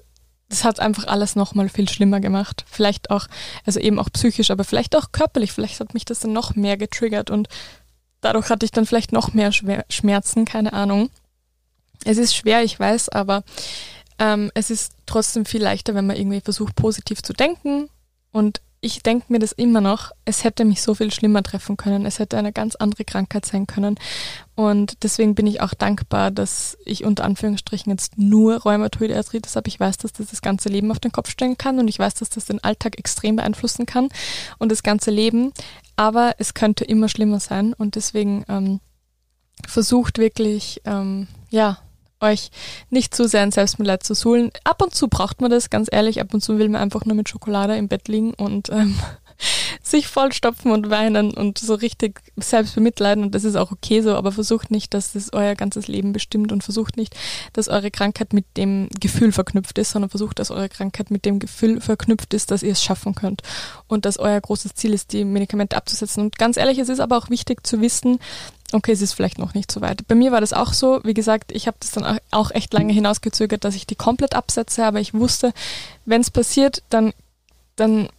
das 0.50 0.64
hat 0.64 0.80
einfach 0.80 1.08
alles 1.08 1.36
nochmal 1.36 1.70
viel 1.70 1.90
schlimmer 1.90 2.20
gemacht. 2.20 2.66
Vielleicht 2.70 3.10
auch, 3.10 3.28
also 3.66 3.80
eben 3.80 4.00
auch 4.00 4.10
psychisch, 4.12 4.52
aber 4.52 4.64
vielleicht 4.64 4.96
auch 4.96 5.12
körperlich. 5.12 5.52
Vielleicht 5.52 5.80
hat 5.80 5.94
mich 5.94 6.06
das 6.06 6.20
dann 6.20 6.34
noch 6.34 6.56
mehr 6.56 6.78
getriggert 6.78 7.30
und 7.32 7.48
dadurch 8.22 8.50
hatte 8.50 8.66
ich 8.66 8.72
dann 8.72 8.86
vielleicht 8.86 9.12
noch 9.12 9.34
mehr 9.34 9.52
Schmerzen, 9.52 10.46
keine 10.46 10.74
Ahnung. 10.74 11.10
Es 12.04 12.18
ist 12.18 12.36
schwer, 12.36 12.64
ich 12.64 12.80
weiß, 12.80 13.10
aber 13.10 13.44
ähm, 14.20 14.52
es 14.54 14.70
ist 14.70 14.94
trotzdem 15.06 15.46
viel 15.46 15.62
leichter, 15.62 15.96
wenn 15.96 16.08
man 16.08 16.18
irgendwie 16.18 16.42
versucht, 16.42 16.76
positiv 16.76 17.22
zu 17.22 17.34
denken 17.34 17.90
und 18.32 18.62
ich 18.86 19.02
denke 19.02 19.34
mir 19.34 19.40
das 19.40 19.52
immer 19.52 19.82
noch, 19.82 20.12
es 20.26 20.44
hätte 20.44 20.64
mich 20.64 20.84
so 20.84 20.94
viel 20.94 21.12
schlimmer 21.12 21.42
treffen 21.42 21.76
können. 21.76 22.06
Es 22.06 22.20
hätte 22.20 22.38
eine 22.38 22.54
ganz 22.54 22.76
andere 22.76 23.04
Krankheit 23.04 23.44
sein 23.44 23.66
können. 23.66 23.98
Und 24.54 25.02
deswegen 25.04 25.34
bin 25.34 25.48
ich 25.48 25.60
auch 25.60 25.74
dankbar, 25.74 26.30
dass 26.30 26.78
ich 26.86 27.04
unter 27.04 27.24
Anführungsstrichen 27.24 27.92
jetzt 27.92 28.20
nur 28.20 28.58
Rheumatoide 28.58 29.18
Arthritis 29.18 29.56
habe. 29.56 29.70
Ich 29.70 29.80
weiß, 29.80 29.98
dass 29.98 30.14
das 30.14 30.28
das 30.28 30.44
ganze 30.44 30.70
Leben 30.70 30.92
auf 30.92 31.00
den 31.00 31.12
Kopf 31.12 31.32
stellen 31.32 31.58
kann 31.58 31.80
und 31.80 31.88
ich 31.88 31.98
weiß, 31.98 32.14
dass 32.14 32.30
das 32.30 32.46
den 32.46 32.64
Alltag 32.64 33.00
extrem 33.00 33.38
beeinflussen 33.38 33.88
kann 33.88 34.10
und 34.60 34.72
das 34.72 34.84
ganze 34.84 35.10
Leben. 35.10 35.52
Aber 35.96 36.36
es 36.38 36.54
könnte 36.54 36.86
immer 36.86 37.10
schlimmer 37.10 37.40
sein 37.40 37.74
und 37.74 37.96
deswegen 37.96 38.46
ähm, 38.50 38.82
versucht 39.68 40.20
wirklich, 40.20 40.82
ähm, 40.86 41.28
ja, 41.50 41.80
euch 42.22 42.50
nicht 42.90 43.14
zu 43.16 43.28
sehr 43.28 43.44
in 43.44 43.52
Selbstmitleid 43.52 44.04
zu 44.04 44.14
suhlen. 44.14 44.52
Ab 44.64 44.82
und 44.82 44.94
zu 44.96 45.08
braucht 45.08 45.42
man 45.42 45.52
das, 45.52 45.70
ganz 45.70 45.90
ehrlich. 45.92 46.22
Ab 46.22 46.34
und 46.34 46.42
zu 46.42 46.58
will 46.58 46.70
man 46.70 46.82
einfach 46.82 47.06
nur 47.06 47.16
mit 47.16 47.30
Schokolade 47.30 47.76
im 47.76 47.88
Bett 47.88 48.08
liegen 48.08 48.34
und 48.34 48.70
ähm, 48.70 48.98
sich 49.96 50.08
vollstopfen 50.08 50.72
und 50.72 50.90
weinen 50.90 51.34
und 51.34 51.58
so 51.58 51.74
richtig 51.74 52.22
selbst 52.36 52.76
bemitleiden 52.76 53.24
und 53.24 53.34
das 53.34 53.46
ist 53.46 53.56
auch 53.56 53.72
okay 53.72 54.02
so, 54.02 54.16
aber 54.16 54.32
versucht 54.32 54.70
nicht, 54.70 54.94
dass 54.94 55.14
das 55.14 55.32
euer 55.32 55.56
ganzes 55.56 55.88
Leben 55.88 56.12
bestimmt 56.12 56.52
und 56.52 56.64
versucht 56.64 56.98
nicht, 56.98 57.16
dass 57.54 57.70
eure 57.70 57.92
Krankheit 57.92 58.34
mit 58.34 58.46
dem 58.58 58.90
Gefühl 59.00 59.32
verknüpft 59.32 59.78
ist, 59.78 59.92
sondern 59.92 60.10
versucht, 60.10 60.40
dass 60.40 60.52
eure 60.52 60.68
Krankheit 60.68 61.12
mit 61.12 61.24
dem 61.26 61.40
Gefühl 61.40 61.80
verknüpft 61.80 62.34
ist, 62.34 62.52
dass 62.52 62.62
ihr 62.62 62.74
es 62.74 62.84
schaffen 62.84 63.16
könnt 63.16 63.42
und 63.88 64.06
dass 64.06 64.20
euer 64.20 64.40
großes 64.40 64.76
Ziel 64.76 64.94
ist, 64.94 65.14
die 65.14 65.24
Medikamente 65.24 65.78
abzusetzen. 65.78 66.24
Und 66.24 66.38
ganz 66.38 66.58
ehrlich, 66.58 66.78
es 66.78 66.90
ist 66.90 67.00
aber 67.00 67.18
auch 67.18 67.30
wichtig 67.30 67.66
zu 67.66 67.80
wissen, 67.80 68.20
okay, 68.74 68.92
es 68.92 69.02
ist 69.02 69.14
vielleicht 69.14 69.38
noch 69.38 69.54
nicht 69.54 69.72
so 69.72 69.80
weit. 69.80 70.06
Bei 70.08 70.16
mir 70.16 70.34
war 70.34 70.42
das 70.42 70.52
auch 70.52 70.74
so, 70.74 71.00
wie 71.04 71.14
gesagt, 71.14 71.54
ich 71.54 71.68
habe 71.68 71.78
das 71.80 71.92
dann 71.92 72.20
auch 72.32 72.52
echt 72.52 72.74
lange 72.74 72.92
hinausgezögert, 72.92 73.64
dass 73.64 73.76
ich 73.76 73.88
die 73.88 73.96
komplett 73.96 74.36
absetze, 74.36 74.86
aber 74.86 75.00
ich 75.00 75.14
wusste, 75.14 75.54
wenn 76.06 76.20
es 76.20 76.32
passiert, 76.32 76.84
dann, 76.90 77.14
dann 77.78 78.10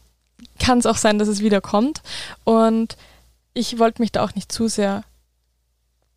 kann 0.58 0.78
es 0.78 0.86
auch 0.86 0.96
sein, 0.96 1.18
dass 1.18 1.28
es 1.28 1.40
wieder 1.40 1.60
kommt. 1.60 2.02
Und 2.44 2.96
ich 3.54 3.78
wollte 3.78 4.02
mich 4.02 4.12
da 4.12 4.24
auch 4.24 4.34
nicht 4.34 4.52
zu 4.52 4.68
sehr 4.68 5.04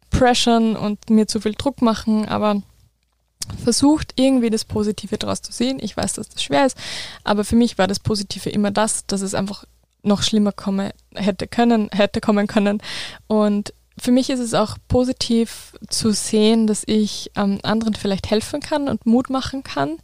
pressern 0.09 0.75
und 0.75 1.09
mir 1.09 1.27
zu 1.27 1.39
viel 1.39 1.53
Druck 1.53 1.81
machen, 1.81 2.27
aber 2.27 2.61
versucht 3.63 4.13
irgendwie 4.15 4.49
das 4.49 4.65
Positive 4.65 5.17
daraus 5.17 5.41
zu 5.41 5.51
sehen. 5.51 5.79
Ich 5.81 5.95
weiß, 5.95 6.13
dass 6.13 6.29
das 6.29 6.43
schwer 6.43 6.65
ist, 6.65 6.77
aber 7.23 7.43
für 7.43 7.55
mich 7.55 7.77
war 7.77 7.87
das 7.87 7.99
Positive 7.99 8.49
immer 8.49 8.71
das, 8.71 9.05
dass 9.05 9.21
es 9.21 9.33
einfach 9.33 9.65
noch 10.01 10.23
schlimmer 10.23 10.51
komme, 10.51 10.93
hätte 11.13 11.47
können, 11.47 11.89
hätte 11.91 12.21
kommen 12.21 12.47
können. 12.47 12.81
Und 13.27 13.73
für 13.99 14.11
mich 14.11 14.29
ist 14.29 14.39
es 14.39 14.53
auch 14.53 14.77
positiv 14.87 15.73
zu 15.89 16.11
sehen, 16.11 16.67
dass 16.67 16.83
ich 16.85 17.31
ähm, 17.35 17.59
anderen 17.63 17.93
vielleicht 17.93 18.29
helfen 18.29 18.59
kann 18.59 18.87
und 18.87 19.05
Mut 19.05 19.29
machen 19.29 19.63
kann. 19.63 19.97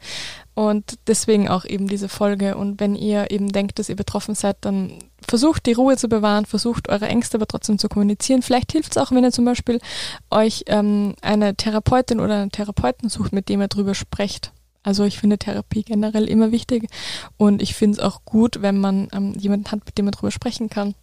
Und 0.54 1.00
deswegen 1.08 1.50
auch 1.50 1.66
eben 1.66 1.88
diese 1.88 2.08
Folge. 2.08 2.56
Und 2.56 2.80
wenn 2.80 2.96
ihr 2.96 3.30
eben 3.30 3.52
denkt, 3.52 3.78
dass 3.78 3.90
ihr 3.90 3.96
betroffen 3.96 4.36
seid, 4.36 4.58
dann 4.62 5.00
versucht 5.28 5.66
die 5.66 5.74
Ruhe 5.74 5.98
zu 5.98 6.08
bewahren, 6.08 6.46
versucht 6.46 6.88
eure 6.88 7.08
Ängste 7.08 7.38
aber 7.38 7.48
trotzdem 7.48 7.78
zu 7.78 7.90
kommunizieren. 7.90 8.42
Vielleicht 8.42 8.72
hilft 8.72 8.96
es 8.96 8.98
auch, 8.98 9.12
wenn 9.12 9.24
ihr 9.24 9.32
zum 9.32 9.46
Beispiel 9.46 9.80
euch 10.32 10.64
ähm, 10.68 11.16
eine 11.22 11.56
Therapeutin 11.56 12.20
oder 12.20 12.42
einen 12.42 12.52
Therapeuten 12.52 13.10
sucht, 13.10 13.34
mit 13.34 13.50
dem 13.50 13.62
ihr 13.62 13.68
drüber 13.68 13.96
sprecht. 13.96 14.54
Also 14.84 15.04
ich 15.04 15.18
finde 15.18 15.40
Therapie 15.40 15.84
generell 15.84 16.30
immer 16.30 16.52
wichtig 16.52 16.88
und 17.38 17.62
ich 17.62 17.74
finde 17.74 17.98
es 17.98 18.04
auch 18.04 18.24
gut, 18.24 18.62
wenn 18.62 18.78
man 18.78 19.08
ähm, 19.14 19.34
jemanden 19.34 19.72
hat, 19.72 19.84
mit 19.86 19.98
dem 19.98 20.06
man 20.06 20.12
drüber 20.12 20.32
sprechen 20.32 20.70
kann. 20.70 20.94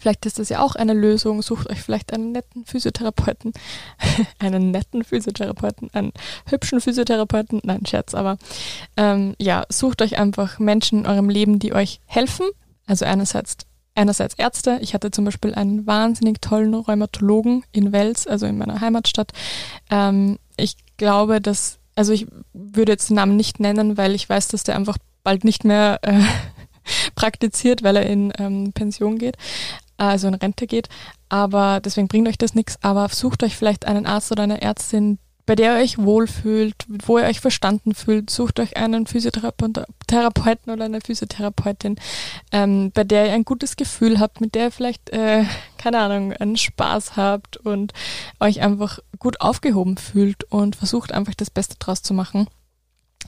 Vielleicht 0.00 0.26
ist 0.26 0.38
das 0.38 0.48
ja 0.48 0.60
auch 0.60 0.74
eine 0.74 0.94
Lösung. 0.94 1.42
Sucht 1.42 1.68
euch 1.70 1.80
vielleicht 1.80 2.12
einen 2.12 2.32
netten 2.32 2.64
Physiotherapeuten, 2.64 3.52
einen 4.38 4.70
netten 4.70 5.04
Physiotherapeuten, 5.04 5.90
einen 5.92 6.12
hübschen 6.46 6.80
Physiotherapeuten. 6.80 7.60
Nein, 7.64 7.86
Scherz, 7.86 8.14
aber 8.14 8.38
ähm, 8.96 9.34
ja, 9.38 9.64
sucht 9.68 10.02
euch 10.02 10.18
einfach 10.18 10.58
Menschen 10.58 11.00
in 11.00 11.06
eurem 11.06 11.28
Leben, 11.28 11.58
die 11.58 11.72
euch 11.72 12.00
helfen. 12.06 12.46
Also 12.86 13.04
einerseits, 13.04 13.56
einerseits 13.94 14.34
Ärzte. 14.34 14.78
Ich 14.80 14.94
hatte 14.94 15.10
zum 15.10 15.24
Beispiel 15.24 15.54
einen 15.54 15.86
wahnsinnig 15.86 16.40
tollen 16.40 16.74
Rheumatologen 16.74 17.64
in 17.72 17.92
Wels, 17.92 18.26
also 18.26 18.46
in 18.46 18.58
meiner 18.58 18.80
Heimatstadt. 18.80 19.32
Ähm, 19.90 20.38
ich 20.56 20.76
glaube, 20.96 21.40
dass, 21.40 21.78
also 21.94 22.12
ich 22.12 22.26
würde 22.52 22.92
jetzt 22.92 23.10
den 23.10 23.16
Namen 23.16 23.36
nicht 23.36 23.60
nennen, 23.60 23.96
weil 23.96 24.14
ich 24.14 24.28
weiß, 24.28 24.48
dass 24.48 24.64
der 24.64 24.76
einfach 24.76 24.98
bald 25.22 25.44
nicht 25.44 25.64
mehr 25.64 25.98
äh, 26.02 26.22
praktiziert, 27.14 27.82
weil 27.82 27.96
er 27.96 28.06
in 28.06 28.32
ähm, 28.38 28.72
Pension 28.72 29.18
geht, 29.18 29.36
also 29.96 30.28
in 30.28 30.34
Rente 30.34 30.66
geht. 30.66 30.88
Aber 31.28 31.80
deswegen 31.80 32.08
bringt 32.08 32.28
euch 32.28 32.38
das 32.38 32.54
nichts. 32.54 32.78
Aber 32.82 33.08
sucht 33.08 33.42
euch 33.42 33.56
vielleicht 33.56 33.86
einen 33.86 34.06
Arzt 34.06 34.32
oder 34.32 34.44
eine 34.44 34.62
Ärztin, 34.62 35.18
bei 35.48 35.54
der 35.54 35.78
ihr 35.78 35.82
euch 35.82 35.96
wohlfühlt, 35.96 36.74
wo 37.06 37.18
ihr 37.18 37.24
euch 37.24 37.40
verstanden 37.40 37.94
fühlt. 37.94 38.28
Sucht 38.28 38.60
euch 38.60 38.76
einen 38.76 39.06
Physiotherapeuten 39.06 40.70
oder 40.70 40.84
eine 40.84 41.00
Physiotherapeutin, 41.00 41.96
ähm, 42.52 42.90
bei 42.92 43.02
der 43.02 43.26
ihr 43.26 43.32
ein 43.32 43.46
gutes 43.46 43.76
Gefühl 43.76 44.20
habt, 44.20 44.42
mit 44.42 44.54
der 44.54 44.64
ihr 44.64 44.70
vielleicht, 44.70 45.08
äh, 45.08 45.44
keine 45.78 46.00
Ahnung, 46.00 46.34
einen 46.34 46.58
Spaß 46.58 47.16
habt 47.16 47.56
und 47.56 47.94
euch 48.40 48.60
einfach 48.60 48.98
gut 49.18 49.40
aufgehoben 49.40 49.96
fühlt 49.96 50.44
und 50.44 50.76
versucht 50.76 51.12
einfach 51.12 51.34
das 51.34 51.48
Beste 51.48 51.76
draus 51.78 52.02
zu 52.02 52.12
machen. 52.12 52.46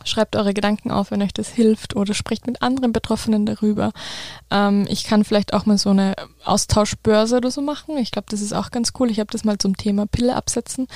Schreibt 0.02 0.34
eure 0.34 0.54
Gedanken 0.54 0.90
auf, 0.90 1.10
wenn 1.10 1.20
euch 1.20 1.34
das 1.34 1.48
hilft 1.48 1.94
oder 1.94 2.14
spricht 2.14 2.46
mit 2.46 2.62
anderen 2.62 2.92
Betroffenen 2.92 3.44
darüber. 3.44 3.92
Ähm, 4.50 4.86
ich 4.88 5.04
kann 5.04 5.24
vielleicht 5.24 5.52
auch 5.52 5.66
mal 5.66 5.76
so 5.76 5.90
eine 5.90 6.14
Austauschbörse 6.44 7.36
oder 7.36 7.50
so 7.50 7.60
machen. 7.60 7.98
Ich 7.98 8.10
glaube, 8.10 8.26
das 8.30 8.40
ist 8.40 8.54
auch 8.54 8.70
ganz 8.70 8.92
cool. 8.98 9.10
Ich 9.10 9.20
habe 9.20 9.30
das 9.30 9.44
mal 9.44 9.58
zum 9.58 9.76
Thema 9.76 10.06
Pille 10.06 10.36
absetzen 10.36 10.86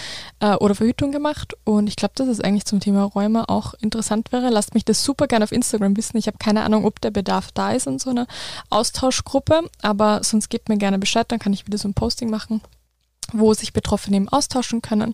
äh, 0.40 0.54
oder 0.54 0.74
Verhütung 0.74 1.12
gemacht 1.12 1.54
und 1.64 1.88
ich 1.88 1.96
glaube, 1.96 2.14
dass 2.16 2.28
es 2.28 2.40
eigentlich 2.40 2.64
zum 2.64 2.80
Thema 2.80 3.04
Rheuma 3.04 3.44
auch 3.48 3.74
interessant 3.74 4.32
wäre. 4.32 4.48
Lasst 4.48 4.72
mich 4.72 4.86
das 4.86 5.04
super 5.04 5.26
gerne 5.26 5.44
auf 5.44 5.52
Instagram 5.52 5.96
wissen. 5.98 6.16
Ich 6.16 6.26
habe 6.26 6.38
keine 6.38 6.62
Ahnung, 6.62 6.86
ob 6.86 7.00
der 7.02 7.10
Bedarf 7.10 7.52
da 7.52 7.72
ist 7.72 7.86
in 7.86 7.98
so 7.98 8.08
einer 8.08 8.26
Austauschgruppe, 8.70 9.68
aber 9.82 10.24
sonst 10.24 10.48
gebt 10.48 10.70
mir 10.70 10.78
gerne 10.78 10.98
Bescheid, 10.98 11.30
dann 11.30 11.38
kann 11.38 11.52
ich 11.52 11.66
wieder 11.66 11.78
so 11.78 11.88
ein 11.88 11.94
Posting 11.94 12.30
machen, 12.30 12.62
wo 13.32 13.52
sich 13.52 13.74
Betroffene 13.74 14.16
eben 14.16 14.28
austauschen 14.30 14.80
können. 14.80 15.12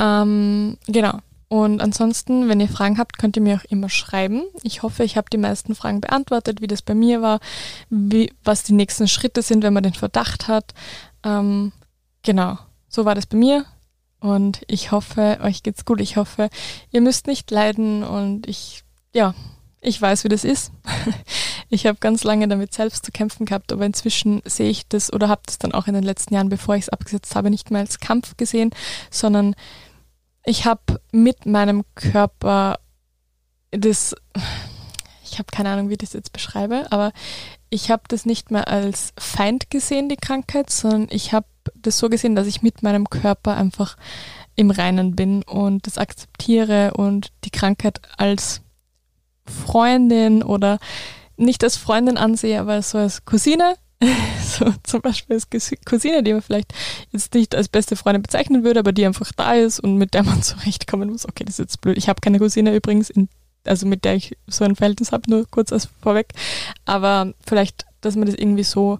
Ähm, 0.00 0.76
genau. 0.88 1.20
Und 1.52 1.82
ansonsten, 1.82 2.48
wenn 2.48 2.60
ihr 2.60 2.68
Fragen 2.68 2.96
habt, 2.96 3.18
könnt 3.18 3.36
ihr 3.36 3.42
mir 3.42 3.56
auch 3.56 3.70
immer 3.70 3.90
schreiben. 3.90 4.44
Ich 4.62 4.82
hoffe, 4.82 5.04
ich 5.04 5.18
habe 5.18 5.28
die 5.30 5.36
meisten 5.36 5.74
Fragen 5.74 6.00
beantwortet, 6.00 6.62
wie 6.62 6.66
das 6.66 6.80
bei 6.80 6.94
mir 6.94 7.20
war, 7.20 7.40
wie, 7.90 8.32
was 8.42 8.62
die 8.62 8.72
nächsten 8.72 9.06
Schritte 9.06 9.42
sind, 9.42 9.62
wenn 9.62 9.74
man 9.74 9.82
den 9.82 9.92
Verdacht 9.92 10.48
hat. 10.48 10.72
Ähm, 11.22 11.72
genau, 12.22 12.56
so 12.88 13.04
war 13.04 13.14
das 13.14 13.26
bei 13.26 13.36
mir. 13.36 13.66
Und 14.18 14.62
ich 14.66 14.92
hoffe, 14.92 15.40
euch 15.42 15.62
geht's 15.62 15.84
gut. 15.84 16.00
Ich 16.00 16.16
hoffe, 16.16 16.48
ihr 16.90 17.02
müsst 17.02 17.26
nicht 17.26 17.50
leiden 17.50 18.02
und 18.02 18.48
ich, 18.48 18.82
ja, 19.14 19.34
ich 19.82 20.00
weiß, 20.00 20.24
wie 20.24 20.30
das 20.30 20.44
ist. 20.44 20.72
Ich 21.68 21.86
habe 21.86 21.96
ganz 22.00 22.22
lange 22.22 22.48
damit 22.48 22.74
selbst 22.74 23.06
zu 23.06 23.12
kämpfen 23.12 23.46
gehabt, 23.46 23.72
aber 23.72 23.86
inzwischen 23.86 24.42
sehe 24.44 24.68
ich 24.68 24.88
das 24.88 25.10
oder 25.10 25.30
habe 25.30 25.40
das 25.46 25.56
dann 25.56 25.72
auch 25.72 25.86
in 25.86 25.94
den 25.94 26.02
letzten 26.02 26.34
Jahren, 26.34 26.50
bevor 26.50 26.74
ich 26.76 26.82
es 26.82 26.88
abgesetzt 26.90 27.34
habe, 27.34 27.48
nicht 27.48 27.70
mehr 27.70 27.80
als 27.80 27.98
Kampf 27.98 28.36
gesehen, 28.36 28.72
sondern 29.10 29.54
ich 30.44 30.64
habe 30.66 31.00
mit 31.12 31.46
meinem 31.46 31.84
Körper 31.94 32.78
das, 33.70 34.14
ich 35.24 35.38
habe 35.38 35.48
keine 35.50 35.70
Ahnung, 35.70 35.88
wie 35.88 35.94
ich 35.94 35.98
das 35.98 36.12
jetzt 36.12 36.32
beschreibe, 36.32 36.86
aber 36.90 37.12
ich 37.70 37.90
habe 37.90 38.02
das 38.08 38.26
nicht 38.26 38.50
mehr 38.50 38.68
als 38.68 39.12
Feind 39.18 39.70
gesehen, 39.70 40.08
die 40.08 40.16
Krankheit, 40.16 40.70
sondern 40.70 41.08
ich 41.10 41.32
habe 41.32 41.46
das 41.74 41.98
so 41.98 42.08
gesehen, 42.08 42.36
dass 42.36 42.46
ich 42.46 42.62
mit 42.62 42.82
meinem 42.82 43.08
Körper 43.08 43.56
einfach 43.56 43.96
im 44.56 44.70
Reinen 44.70 45.16
bin 45.16 45.42
und 45.42 45.86
das 45.86 45.96
akzeptiere 45.96 46.92
und 46.94 47.32
die 47.44 47.50
Krankheit 47.50 48.00
als 48.18 48.60
Freundin 49.46 50.42
oder 50.42 50.78
nicht 51.36 51.64
als 51.64 51.76
Freundin 51.76 52.18
ansehe, 52.18 52.60
aber 52.60 52.82
so 52.82 52.98
als 52.98 53.24
Cousine. 53.24 53.76
so 54.42 54.72
zum 54.82 55.00
Beispiel 55.00 55.36
als 55.36 55.48
Cousine, 55.84 56.22
die 56.22 56.32
man 56.32 56.42
vielleicht 56.42 56.72
jetzt 57.10 57.34
nicht 57.34 57.54
als 57.54 57.68
beste 57.68 57.96
Freundin 57.96 58.22
bezeichnen 58.22 58.64
würde, 58.64 58.80
aber 58.80 58.92
die 58.92 59.06
einfach 59.06 59.30
da 59.32 59.54
ist 59.54 59.80
und 59.80 59.96
mit 59.96 60.14
der 60.14 60.24
man 60.24 60.42
zurechtkommen 60.42 61.10
muss. 61.10 61.26
Okay, 61.26 61.44
das 61.44 61.54
ist 61.54 61.58
jetzt 61.58 61.80
blöd. 61.80 61.98
Ich 61.98 62.08
habe 62.08 62.20
keine 62.20 62.38
Cousine 62.38 62.74
übrigens 62.74 63.10
in 63.10 63.28
also 63.64 63.86
mit 63.86 64.04
der 64.04 64.16
ich 64.16 64.36
so 64.48 64.64
ein 64.64 64.74
Verhältnis 64.74 65.12
habe, 65.12 65.30
nur 65.30 65.46
kurz 65.48 65.72
als 65.72 65.88
vorweg. 66.00 66.32
Aber 66.84 67.32
vielleicht, 67.46 67.86
dass 68.00 68.16
man 68.16 68.26
das 68.26 68.34
irgendwie 68.34 68.64
so 68.64 68.98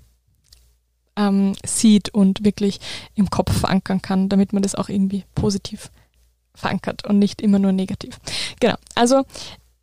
ähm, 1.17 1.55
sieht 1.65 2.11
und 2.15 2.45
wirklich 2.45 2.79
im 3.15 3.29
Kopf 3.29 3.53
verankern 3.53 4.03
kann, 4.03 4.29
damit 4.29 4.53
man 4.53 4.63
das 4.63 4.77
auch 4.77 4.89
irgendwie 4.89 5.25
positiv 5.35 5.91
verankert 6.55 7.05
und 7.07 7.19
nicht 7.19 7.41
immer 7.41 7.59
nur 7.59 7.73
negativ. 7.73 8.21
Genau. 8.61 8.77
Also 8.95 9.25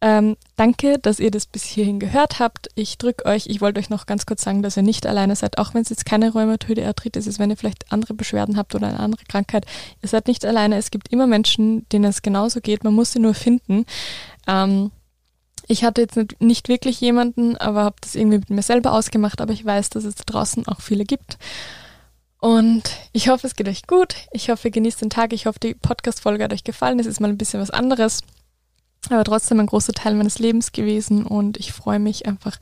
ähm, 0.01 0.38
danke, 0.55 0.97
dass 0.97 1.19
ihr 1.19 1.29
das 1.29 1.45
bis 1.45 1.63
hierhin 1.63 1.99
gehört 1.99 2.39
habt. 2.39 2.69
Ich 2.75 2.97
drücke 2.97 3.25
euch, 3.25 3.47
ich 3.47 3.59
wollte 3.59 3.79
euch 3.81 3.89
noch 3.89 4.05
ganz 4.05 4.25
kurz 4.25 4.43
sagen, 4.43 4.63
dass 4.63 4.77
ihr 4.77 4.83
nicht 4.83 5.05
alleine 5.05 5.35
seid, 5.35 5.57
auch 5.57 5.73
wenn 5.73 5.81
es 5.81 5.89
jetzt 5.89 6.05
keine 6.05 6.31
rheumatoide 6.31 6.85
Arthritis 6.88 7.27
ist, 7.27 7.38
wenn 7.38 7.49
ihr 7.49 7.57
vielleicht 7.57 7.91
andere 7.91 8.13
Beschwerden 8.13 8.55
habt 8.55 8.75
oder 8.75 8.88
eine 8.88 8.99
andere 8.99 9.25
Krankheit. 9.25 9.65
Ihr 10.01 10.07
seid 10.07 10.27
nicht 10.27 10.45
alleine. 10.45 10.77
Es 10.77 10.91
gibt 10.91 11.09
immer 11.09 11.27
Menschen, 11.27 11.88
denen 11.89 12.05
es 12.05 12.21
genauso 12.21 12.62
geht. 12.62 12.85
Man 12.85 12.93
muss 12.93 13.12
sie 13.12 13.19
nur 13.19 13.33
finden. 13.33 13.85
Ähm, 14.47 14.91
ich 15.67 15.83
hatte 15.83 16.01
jetzt 16.01 16.15
nicht, 16.15 16.41
nicht 16.41 16.69
wirklich 16.69 17.01
jemanden, 17.01 17.57
aber 17.57 17.83
habe 17.83 17.97
das 17.99 18.15
irgendwie 18.15 18.39
mit 18.39 18.49
mir 18.49 18.62
selber 18.62 18.93
ausgemacht, 18.93 19.41
aber 19.41 19.51
ich 19.51 19.65
weiß, 19.65 19.89
dass 19.89 20.05
es 20.05 20.15
da 20.15 20.23
draußen 20.25 20.65
auch 20.67 20.79
viele 20.79 21.03
gibt. 21.03 21.38
Und 22.39 22.83
ich 23.12 23.27
hoffe, 23.27 23.47
es 23.47 23.55
geht 23.55 23.67
euch 23.67 23.85
gut. 23.85 24.15
Ich 24.31 24.49
hoffe, 24.49 24.69
ihr 24.69 24.71
genießt 24.71 25.01
den 25.01 25.09
Tag. 25.09 25.33
Ich 25.33 25.45
hoffe, 25.45 25.59
die 25.59 25.73
Podcast-Folge 25.73 26.45
hat 26.45 26.53
euch 26.53 26.63
gefallen. 26.63 26.99
Es 26.99 27.05
ist 27.05 27.19
mal 27.19 27.27
ein 27.27 27.38
bisschen 27.38 27.59
was 27.59 27.69
anderes 27.69 28.23
aber 29.09 29.23
trotzdem 29.23 29.59
ein 29.59 29.65
großer 29.65 29.93
Teil 29.93 30.15
meines 30.15 30.39
Lebens 30.39 30.71
gewesen 30.71 31.25
und 31.25 31.57
ich 31.57 31.71
freue 31.71 31.99
mich 31.99 32.25
einfach 32.25 32.59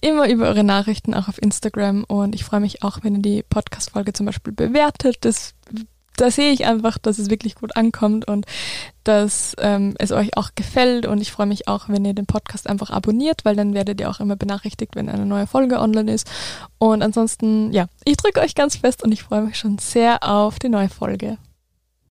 immer 0.00 0.28
über 0.28 0.46
eure 0.46 0.64
Nachrichten, 0.64 1.14
auch 1.14 1.28
auf 1.28 1.42
Instagram 1.42 2.04
und 2.04 2.34
ich 2.34 2.44
freue 2.44 2.60
mich 2.60 2.82
auch, 2.82 3.00
wenn 3.02 3.16
ihr 3.16 3.22
die 3.22 3.42
Podcast-Folge 3.42 4.12
zum 4.12 4.26
Beispiel 4.26 4.52
bewertet. 4.52 5.18
Das, 5.22 5.54
da 6.16 6.30
sehe 6.30 6.52
ich 6.52 6.64
einfach, 6.64 6.96
dass 6.96 7.18
es 7.18 7.28
wirklich 7.28 7.56
gut 7.56 7.76
ankommt 7.76 8.28
und 8.28 8.46
dass 9.04 9.56
ähm, 9.58 9.94
es 9.98 10.12
euch 10.12 10.36
auch 10.36 10.50
gefällt 10.54 11.06
und 11.06 11.20
ich 11.20 11.32
freue 11.32 11.46
mich 11.46 11.66
auch, 11.66 11.88
wenn 11.88 12.04
ihr 12.04 12.14
den 12.14 12.26
Podcast 12.26 12.68
einfach 12.68 12.90
abonniert, 12.90 13.44
weil 13.44 13.56
dann 13.56 13.74
werdet 13.74 14.00
ihr 14.00 14.10
auch 14.10 14.20
immer 14.20 14.36
benachrichtigt, 14.36 14.94
wenn 14.94 15.08
eine 15.08 15.26
neue 15.26 15.48
Folge 15.48 15.80
online 15.80 16.12
ist 16.12 16.30
und 16.78 17.02
ansonsten, 17.02 17.72
ja, 17.72 17.86
ich 18.04 18.16
drücke 18.16 18.40
euch 18.40 18.54
ganz 18.54 18.76
fest 18.76 19.02
und 19.02 19.12
ich 19.12 19.24
freue 19.24 19.42
mich 19.42 19.58
schon 19.58 19.78
sehr 19.78 20.22
auf 20.22 20.58
die 20.58 20.68
neue 20.68 20.88
Folge. 20.88 21.36